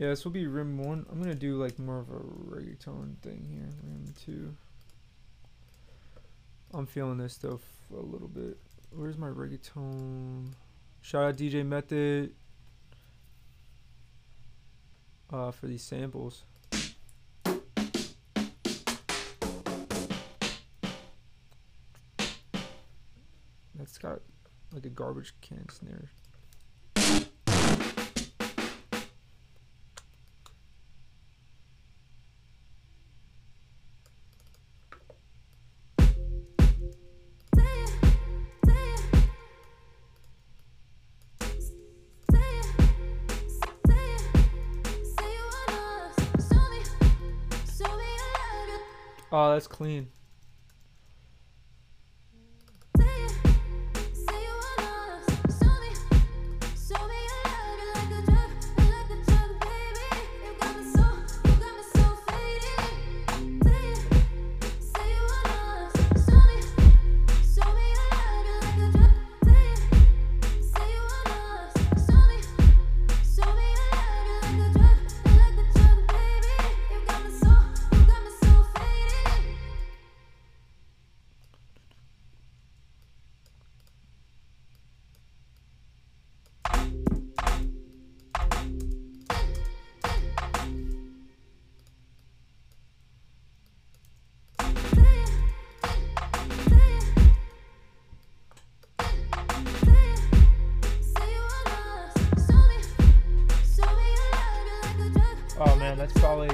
Yeah, 0.00 0.08
this 0.08 0.24
will 0.24 0.32
be 0.32 0.46
rim 0.46 0.78
one. 0.78 1.04
I'm 1.12 1.20
gonna 1.20 1.34
do 1.34 1.62
like 1.62 1.78
more 1.78 1.98
of 1.98 2.08
a 2.08 2.14
reggaeton 2.14 3.18
thing 3.18 3.46
here. 3.52 3.68
Rim 3.82 4.14
two. 4.24 4.56
I'm 6.72 6.86
feeling 6.86 7.18
this 7.18 7.34
stuff 7.34 7.60
a 7.92 8.00
little 8.00 8.28
bit. 8.28 8.56
Where's 8.96 9.18
my 9.18 9.28
reggaeton? 9.28 10.52
Shout 11.02 11.24
out 11.24 11.36
DJ 11.36 11.66
Method. 11.66 12.32
Uh, 15.30 15.50
for 15.50 15.66
these 15.66 15.82
samples. 15.82 16.44
That's 23.74 23.98
got 23.98 24.20
like 24.72 24.86
a 24.86 24.88
garbage 24.88 25.34
can 25.42 25.68
snare. 25.68 26.08
Oh, 49.42 49.54
that's 49.54 49.66
clean. 49.66 50.08
That's 106.00 106.18
probably 106.18 106.48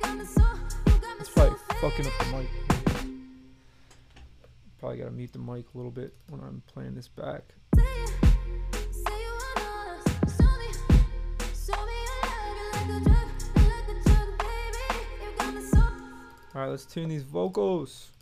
that's 0.00 1.28
probably 1.30 1.58
fucking 1.80 2.06
up 2.06 2.12
the 2.20 2.26
mic. 2.36 2.46
Probably 4.78 4.98
gotta 4.98 5.10
mute 5.10 5.32
the 5.32 5.40
mic 5.40 5.64
a 5.74 5.76
little 5.76 5.90
bit 5.90 6.14
when 6.28 6.40
I'm 6.40 6.62
playing 6.72 6.94
this 6.94 7.08
back. 7.08 7.42
All 16.54 16.60
right, 16.60 16.68
let's 16.68 16.84
tune 16.84 17.08
these 17.08 17.24
vocals. 17.24 18.12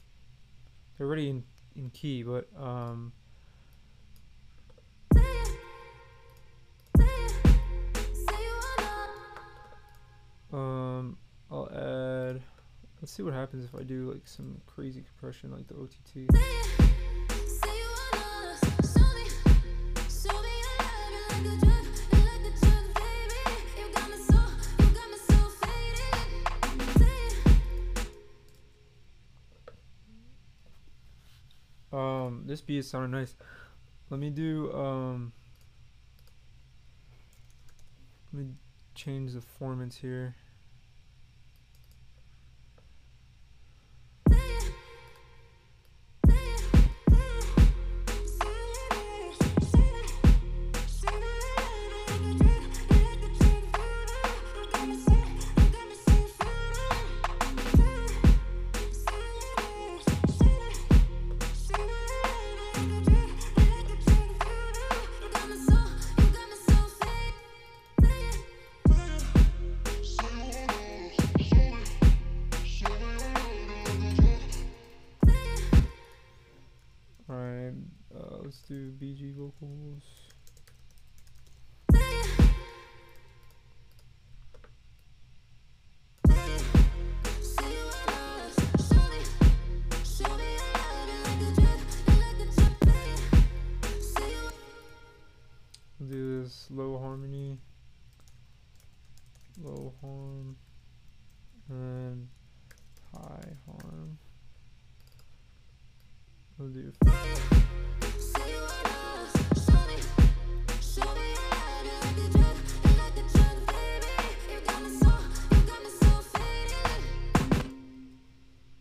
They're 0.96 1.06
already 1.06 1.28
in 1.28 1.44
in 1.76 1.90
key, 1.90 2.22
but 2.22 2.48
um, 2.58 3.12
um, 10.52 11.16
I'll 11.50 11.68
add. 11.70 12.42
Let's 13.00 13.12
see 13.12 13.22
what 13.22 13.34
happens 13.34 13.64
if 13.64 13.74
I 13.74 13.82
do 13.82 14.12
like 14.12 14.28
some 14.28 14.60
crazy 14.66 15.02
compression 15.02 15.50
like 15.50 15.66
the 15.66 15.74
OTT. 15.74 16.28
Um, 31.92 32.44
this 32.46 32.62
beat 32.62 32.78
is 32.78 32.88
sounding 32.88 33.10
nice. 33.10 33.34
Let 34.08 34.18
me 34.18 34.30
do 34.30 34.72
um. 34.72 35.32
Let 38.32 38.46
me 38.46 38.52
change 38.94 39.32
the 39.34 39.40
formants 39.40 39.96
here. 39.96 40.34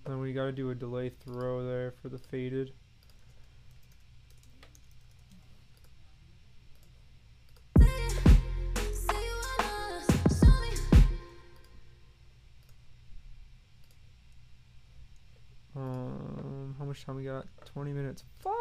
Then 0.06 0.20
we 0.20 0.32
gotta 0.32 0.54
do 0.54 0.70
a 0.70 0.76
delay 0.76 1.10
throw 1.10 1.66
there 1.66 1.94
for 2.02 2.08
the 2.08 2.18
faded. 2.18 2.72
time 17.06 17.16
we 17.16 17.24
got 17.24 17.46
20 17.66 17.94
minutes. 17.94 18.24
Fuck! 18.40 18.61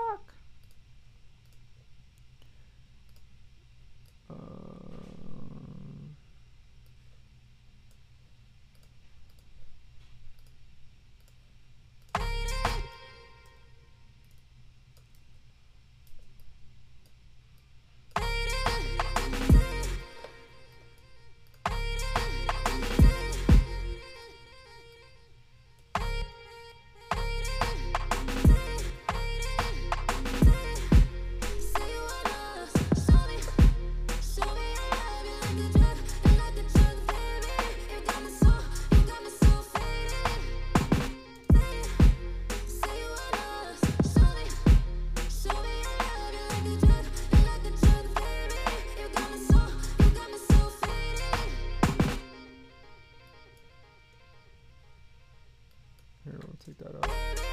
take 56.61 56.77
that 56.79 56.95
off. 56.95 57.50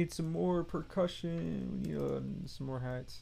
need 0.00 0.14
some 0.14 0.32
more 0.32 0.64
percussion. 0.64 1.82
We 1.84 1.92
need 1.92 2.00
uh, 2.00 2.20
some 2.46 2.66
more 2.66 2.80
hats. 2.80 3.20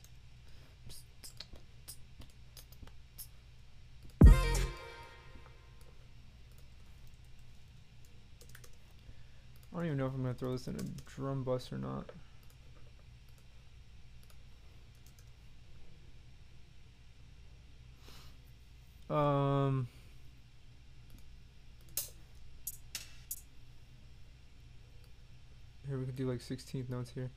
I 4.24 4.30
don't 9.80 9.86
even 9.86 9.98
know 9.98 10.06
if 10.06 10.14
I'm 10.14 10.22
going 10.22 10.34
to 10.34 10.38
throw 10.38 10.52
this 10.52 10.68
in 10.68 10.76
a 10.76 11.10
drum 11.10 11.42
bus 11.42 11.72
or 11.72 11.78
not. 11.78 12.10
Um... 19.16 19.88
Here 25.88 25.98
we 25.98 26.04
could 26.04 26.16
do 26.16 26.28
like 26.28 26.40
16th 26.40 26.90
notes 26.90 27.10
here. 27.14 27.30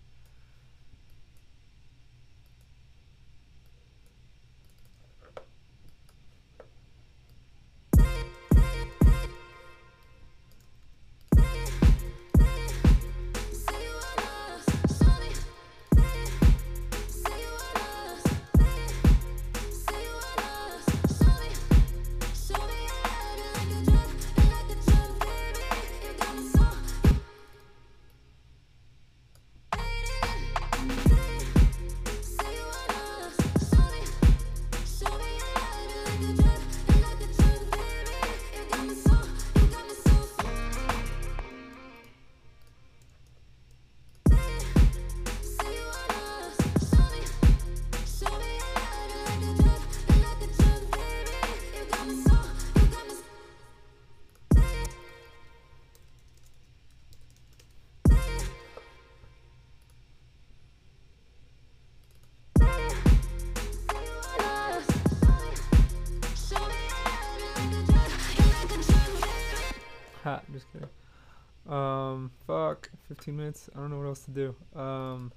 15 73.31 73.37
minutes. 73.37 73.69
I 73.75 73.79
don't 73.79 73.89
know 73.89 73.97
what 73.97 74.07
else 74.07 74.25
to 74.25 74.31
do. 74.31 74.55
Um, 74.79 75.31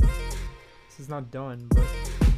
this 0.00 1.00
is 1.00 1.08
not 1.08 1.30
done, 1.30 1.66
but. 1.70 2.29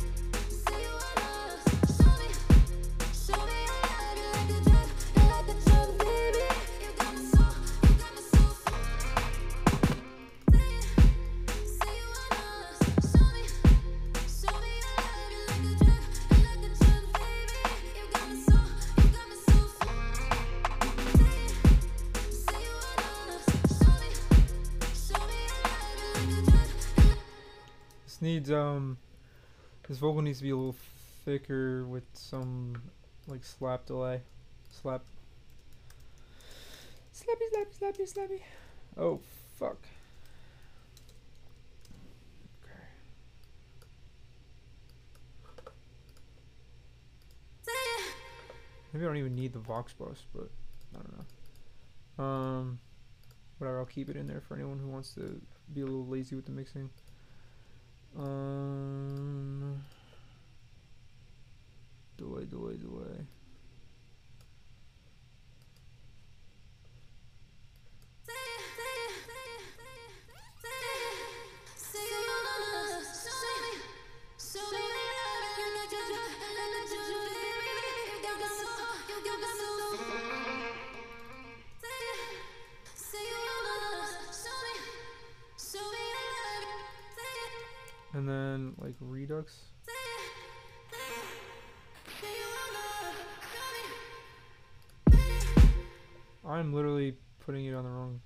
Because 29.82 29.98
vocal 29.98 30.22
needs 30.22 30.38
to 30.38 30.44
be 30.44 30.50
a 30.50 30.56
little 30.56 30.76
thicker 31.24 31.84
with 31.84 32.04
some 32.14 32.80
like 33.26 33.44
slap 33.44 33.86
delay. 33.86 34.20
Slap. 34.70 35.02
Slappy, 37.14 37.46
slappy, 37.54 37.78
slappy, 37.78 38.14
slappy. 38.14 38.40
Oh, 38.96 39.20
fuck. 39.58 39.78
Maybe 48.92 49.06
I 49.06 49.08
don't 49.08 49.16
even 49.16 49.34
need 49.34 49.54
the 49.54 49.58
Vox 49.58 49.94
Bus, 49.94 50.22
but 50.34 50.50
I 50.94 50.98
don't 50.98 51.16
know. 52.18 52.24
Um, 52.24 52.78
whatever, 53.56 53.78
I'll 53.78 53.86
keep 53.86 54.10
it 54.10 54.16
in 54.16 54.26
there 54.26 54.42
for 54.42 54.54
anyone 54.54 54.78
who 54.78 54.88
wants 54.88 55.14
to 55.14 55.40
be 55.72 55.80
a 55.80 55.84
little 55.84 56.06
lazy 56.06 56.36
with 56.36 56.44
the 56.44 56.52
mixing. 56.52 56.90
Um, 58.14 59.82
delay, 62.18 62.44
delay, 62.44 62.76
delay. 62.76 63.26
And 88.14 88.28
then 88.28 88.74
like 88.78 88.94
Redux. 89.00 89.58
I'm 96.44 96.74
literally 96.74 97.14
putting 97.46 97.64
it 97.64 97.74
on 97.74 97.84
the 97.84 97.90
wrong. 97.90 98.20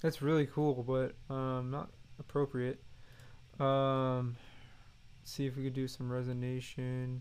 That's 0.00 0.22
really 0.22 0.46
cool, 0.46 0.82
but 0.82 1.14
um, 1.34 1.70
not 1.70 1.90
appropriate. 2.18 2.80
Um, 3.58 4.36
see 5.24 5.46
if 5.46 5.56
we 5.56 5.64
could 5.64 5.74
do 5.74 5.86
some 5.86 6.08
resonation. 6.08 7.20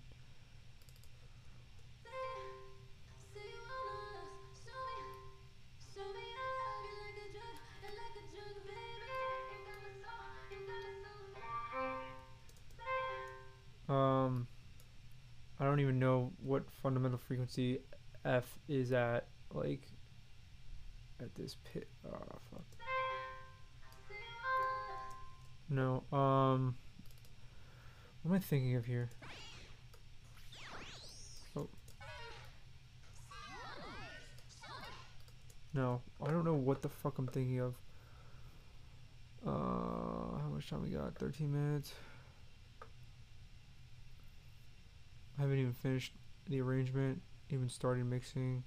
Um, 13.90 14.48
I 15.60 15.66
don't 15.66 15.80
even 15.80 16.00
know 16.00 16.32
what 16.44 16.64
fundamental 16.84 17.18
frequency 17.18 17.80
F 18.24 18.46
is 18.68 18.92
at, 18.92 19.26
like, 19.52 19.82
at 21.20 21.34
this 21.36 21.58
pit. 21.74 21.90
Oh, 22.06 22.40
fuck. 22.52 22.69
No, 25.70 26.04
um, 26.12 26.76
what 28.24 28.32
am 28.32 28.36
I 28.38 28.40
thinking 28.40 28.76
of 28.76 28.86
here? 28.86 29.10
Oh. 31.56 31.70
No, 35.74 36.02
I 36.26 36.32
don't 36.32 36.44
know 36.44 36.56
what 36.56 36.82
the 36.82 36.90
fuck 36.90 37.20
I'm 37.20 37.28
thinking 37.28 37.60
of. 37.60 37.76
Uh, 39.46 40.40
how 40.40 40.50
much 40.52 40.70
time 40.70 40.82
we 40.82 40.90
got? 40.90 41.16
13 41.16 41.52
minutes. 41.52 41.94
I 45.38 45.44
haven't 45.44 45.60
even 45.60 45.74
finished 45.74 46.14
the 46.48 46.60
arrangement, 46.62 47.22
even 47.52 47.70
started 47.70 48.06
mixing. 48.06 48.64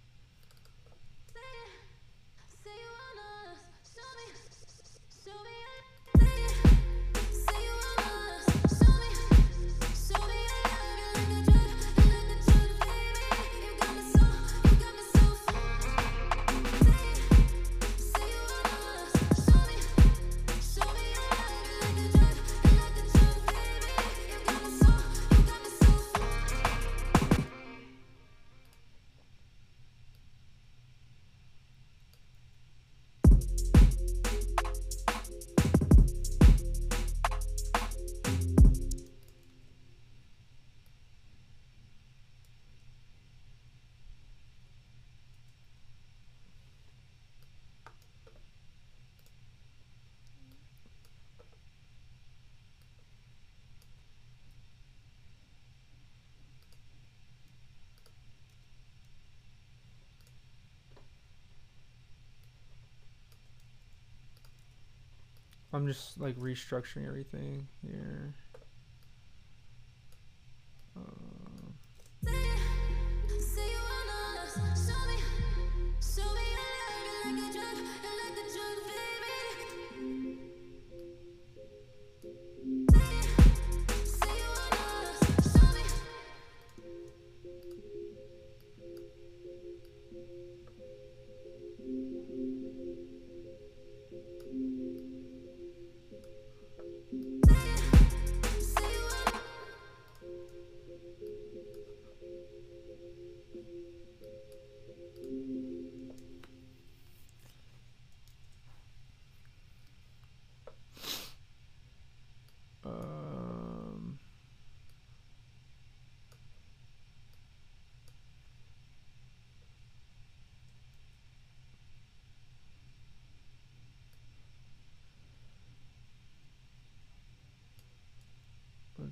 I'm 65.72 65.86
just 65.86 66.20
like 66.20 66.36
restructuring 66.36 67.06
everything 67.08 67.66
here. 67.82 68.34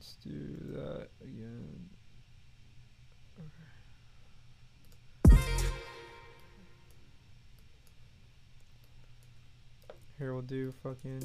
Let's 0.00 0.14
do 0.24 0.56
that 0.72 1.08
again. 1.20 1.90
Here 10.18 10.32
we'll 10.32 10.40
do 10.40 10.72
fucking. 10.82 11.22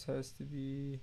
this 0.00 0.14
has 0.14 0.32
to 0.32 0.44
be 0.44 0.98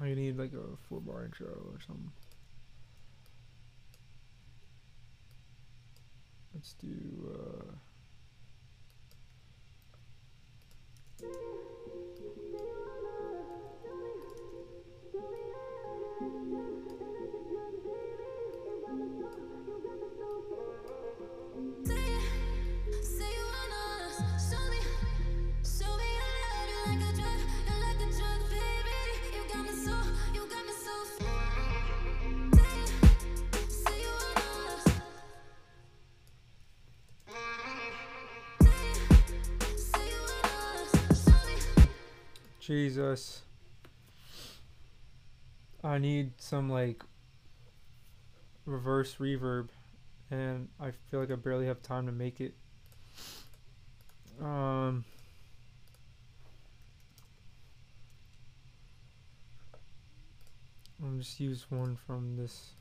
I 0.00 0.14
need 0.14 0.38
like 0.38 0.52
a 0.52 0.76
four 0.88 1.00
bar 1.00 1.24
intro 1.24 1.46
or 1.46 1.80
something. 1.86 2.12
Let's 6.54 6.72
do 6.74 6.88
uh, 7.34 7.37
Jesus. 42.68 43.40
I 45.82 45.96
need 45.96 46.32
some 46.36 46.68
like 46.68 47.02
reverse 48.66 49.14
reverb 49.14 49.68
and 50.30 50.68
I 50.78 50.90
feel 50.90 51.20
like 51.20 51.30
I 51.30 51.36
barely 51.36 51.64
have 51.64 51.80
time 51.80 52.04
to 52.04 52.12
make 52.12 52.42
it. 52.42 52.52
Um 54.38 55.06
I'll 61.02 61.16
just 61.16 61.40
use 61.40 61.64
one 61.70 61.96
from 62.06 62.36
this 62.36 62.72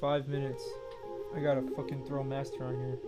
five 0.00 0.28
minutes. 0.28 0.66
I 1.36 1.40
gotta 1.40 1.62
fucking 1.76 2.04
throw 2.06 2.22
Master 2.24 2.64
on 2.64 2.74
here. 2.74 2.98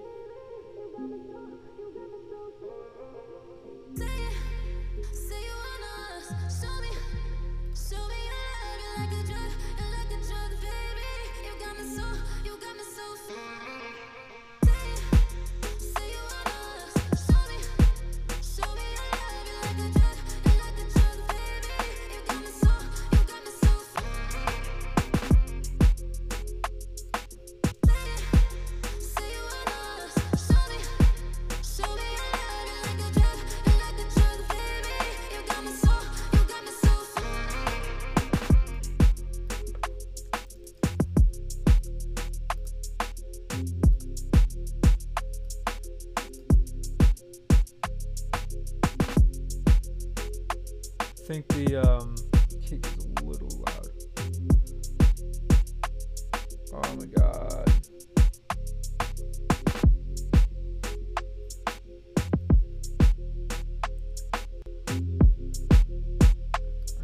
God. 57.22 57.72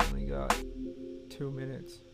I 0.01 0.05
only 0.11 0.27
got 0.27 0.57
two 1.31 1.51
minutes. 1.53 2.08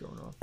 going 0.00 0.18
off. 0.18 0.39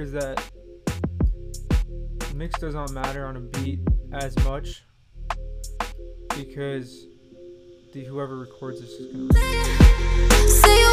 Is 0.00 0.12
that 0.12 0.42
mix 2.34 2.58
does 2.58 2.74
not 2.74 2.90
matter 2.92 3.26
on 3.26 3.36
a 3.36 3.40
beat 3.40 3.80
as 4.12 4.36
much 4.44 4.84
because 6.30 7.06
the 7.92 8.04
whoever 8.04 8.38
records 8.38 8.80
this 8.80 8.90
is 8.90 9.12
gonna. 9.12 10.91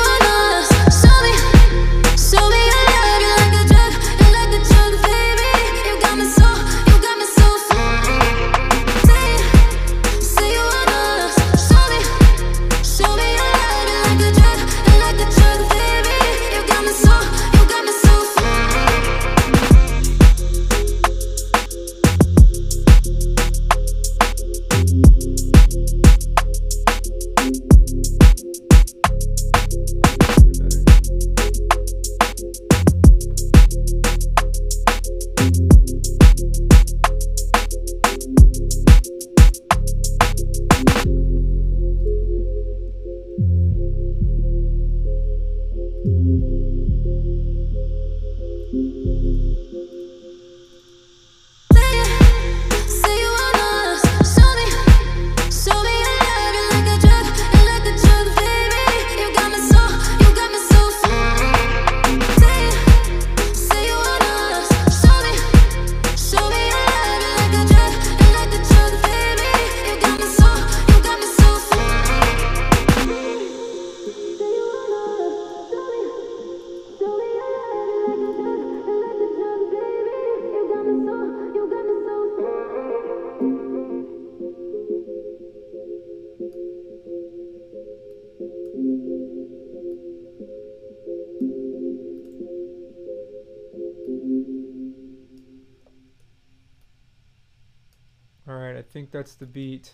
that's 99.11 99.35
the 99.35 99.45
beat. 99.45 99.93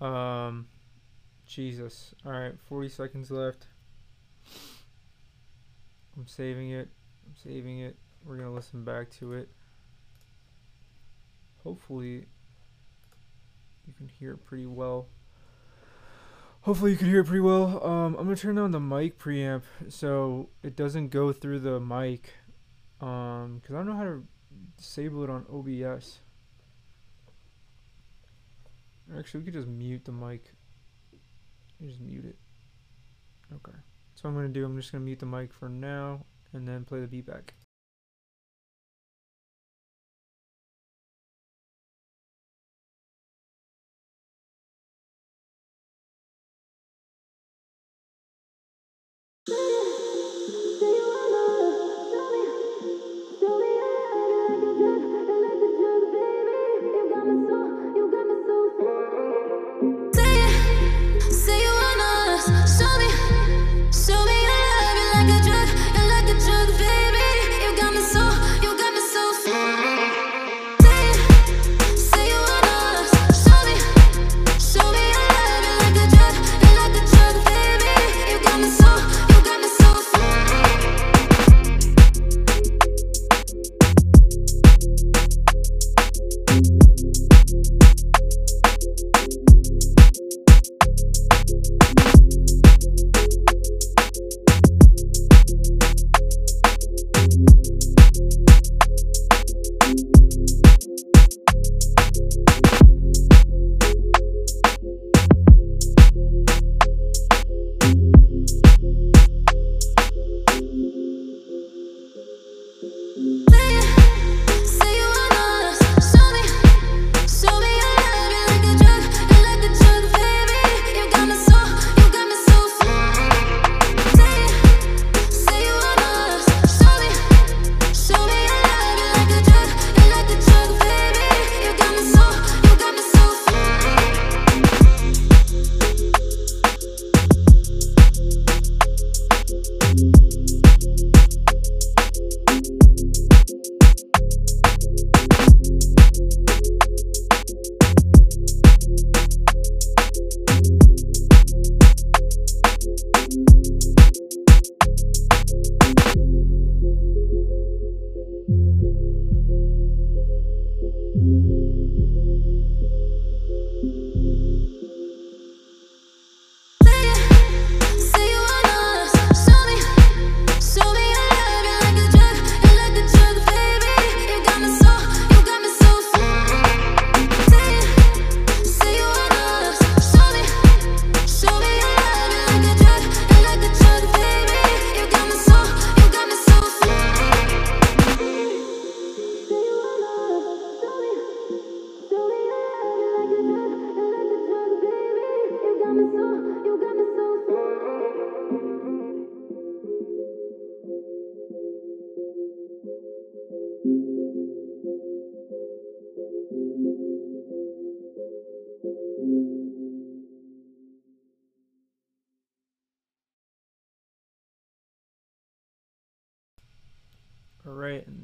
Um, 0.00 0.66
Jesus. 1.46 2.14
All 2.24 2.32
right, 2.32 2.54
40 2.68 2.88
seconds 2.88 3.30
left. 3.30 3.66
I'm 6.16 6.26
saving 6.26 6.70
it. 6.70 6.88
I'm 7.26 7.36
saving 7.36 7.80
it. 7.80 7.96
We're 8.24 8.36
going 8.36 8.48
to 8.48 8.54
listen 8.54 8.84
back 8.84 9.10
to 9.18 9.32
it. 9.32 9.48
Hopefully, 11.64 12.26
you 13.86 13.92
can 13.96 14.08
hear 14.08 14.32
it 14.32 14.44
pretty 14.44 14.66
well. 14.66 15.08
Hopefully, 16.62 16.92
you 16.92 16.96
can 16.96 17.08
hear 17.08 17.20
it 17.20 17.24
pretty 17.24 17.40
well. 17.40 17.84
Um, 17.84 18.16
I'm 18.16 18.24
going 18.24 18.36
to 18.36 18.42
turn 18.42 18.58
on 18.58 18.70
the 18.70 18.80
mic 18.80 19.18
preamp 19.18 19.62
so 19.88 20.50
it 20.62 20.76
doesn't 20.76 21.08
go 21.08 21.32
through 21.32 21.60
the 21.60 21.80
mic. 21.80 22.34
Um, 23.00 23.60
because 23.60 23.74
I 23.74 23.78
don't 23.78 23.86
know 23.86 23.96
how 23.96 24.04
to 24.04 24.24
disable 24.76 25.24
it 25.24 25.30
on 25.30 25.46
OBS. 25.50 26.20
Actually, 29.16 29.40
we 29.40 29.44
could 29.46 29.54
just 29.54 29.68
mute 29.68 30.04
the 30.04 30.12
mic. 30.12 30.52
Just 31.82 32.00
mute 32.00 32.24
it. 32.24 32.36
Okay. 33.52 33.76
So 34.14 34.28
I'm 34.28 34.34
going 34.34 34.46
to 34.46 34.52
do, 34.52 34.64
I'm 34.64 34.76
just 34.76 34.92
going 34.92 35.02
to 35.02 35.06
mute 35.06 35.18
the 35.18 35.26
mic 35.26 35.52
for 35.52 35.68
now 35.68 36.24
and 36.52 36.66
then 36.68 36.84
play 36.84 37.00
the 37.00 37.06
beat 37.06 37.26
back. 37.26 37.54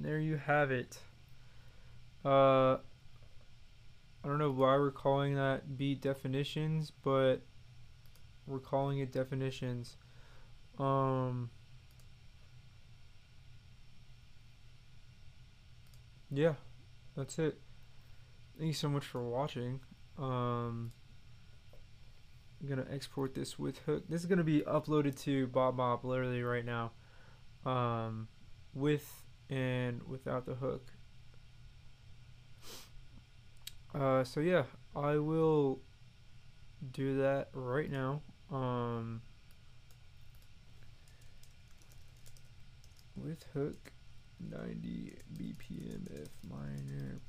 there 0.07 0.21
you 0.21 0.37
have 0.37 0.71
it. 0.71 0.99
Uh, 2.25 2.75
I 2.75 2.79
don't 4.29 4.39
know 4.39 4.53
why 4.53 4.77
we're 4.77 4.93
calling 4.93 5.35
that 5.35 5.77
beat 5.77 6.01
definitions, 6.01 6.93
but 7.03 7.39
we're 8.47 8.61
calling 8.61 9.01
it 9.01 9.11
definitions. 9.11 9.97
Um, 10.79 11.51
yeah, 16.31 16.55
that's 17.17 17.41
it. 17.41 17.59
Thank 18.57 18.69
you 18.69 18.75
so 18.75 18.89
much 18.89 19.05
for 19.05 19.29
watching. 19.29 19.81
Um, 20.19 20.93
I'm 22.61 22.69
gonna 22.69 22.87
export 22.93 23.35
this 23.35 23.59
with 23.59 23.79
hook. 23.79 24.05
This 24.09 24.21
is 24.21 24.29
gonna 24.29 24.45
be 24.45 24.61
uploaded 24.61 25.21
to 25.23 25.49
Bob 25.49 25.77
Bob 25.77 26.05
literally 26.05 26.45
right 26.45 26.65
now. 26.65 26.93
Um, 27.65 28.29
with 28.73 29.26
and 29.51 30.03
without 30.07 30.47
the 30.47 30.55
hook. 30.55 30.93
Uh, 33.95 34.25
so 34.25 34.41
yeah, 34.41 34.65
I 34.95 35.17
will 35.17 35.81
do 36.93 37.19
that 37.19 37.49
right 37.53 37.91
now. 37.91 38.23
Um, 38.51 39.23
with 43.17 43.45
hook 43.55 43.93
90 44.41 45.17
BPM 45.35 46.23
F 46.23 46.29
minor. 46.49 47.21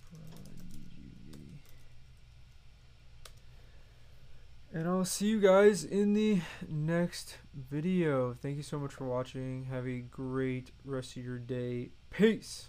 And 4.74 4.88
I'll 4.88 5.06
see 5.06 5.28
you 5.28 5.40
guys 5.40 5.86
in 5.86 6.14
the 6.14 6.42
next 6.68 7.38
video. 7.56 8.34
Thank 8.34 8.58
you 8.58 8.64
so 8.64 8.78
much 8.78 8.94
for 8.94 9.06
watching. 9.06 9.66
Have 9.72 9.88
a 9.88 10.02
great 10.02 10.72
rest 10.84 11.16
of 11.16 11.24
your 11.24 11.40
day. 11.40 11.92
Peace. 12.10 12.68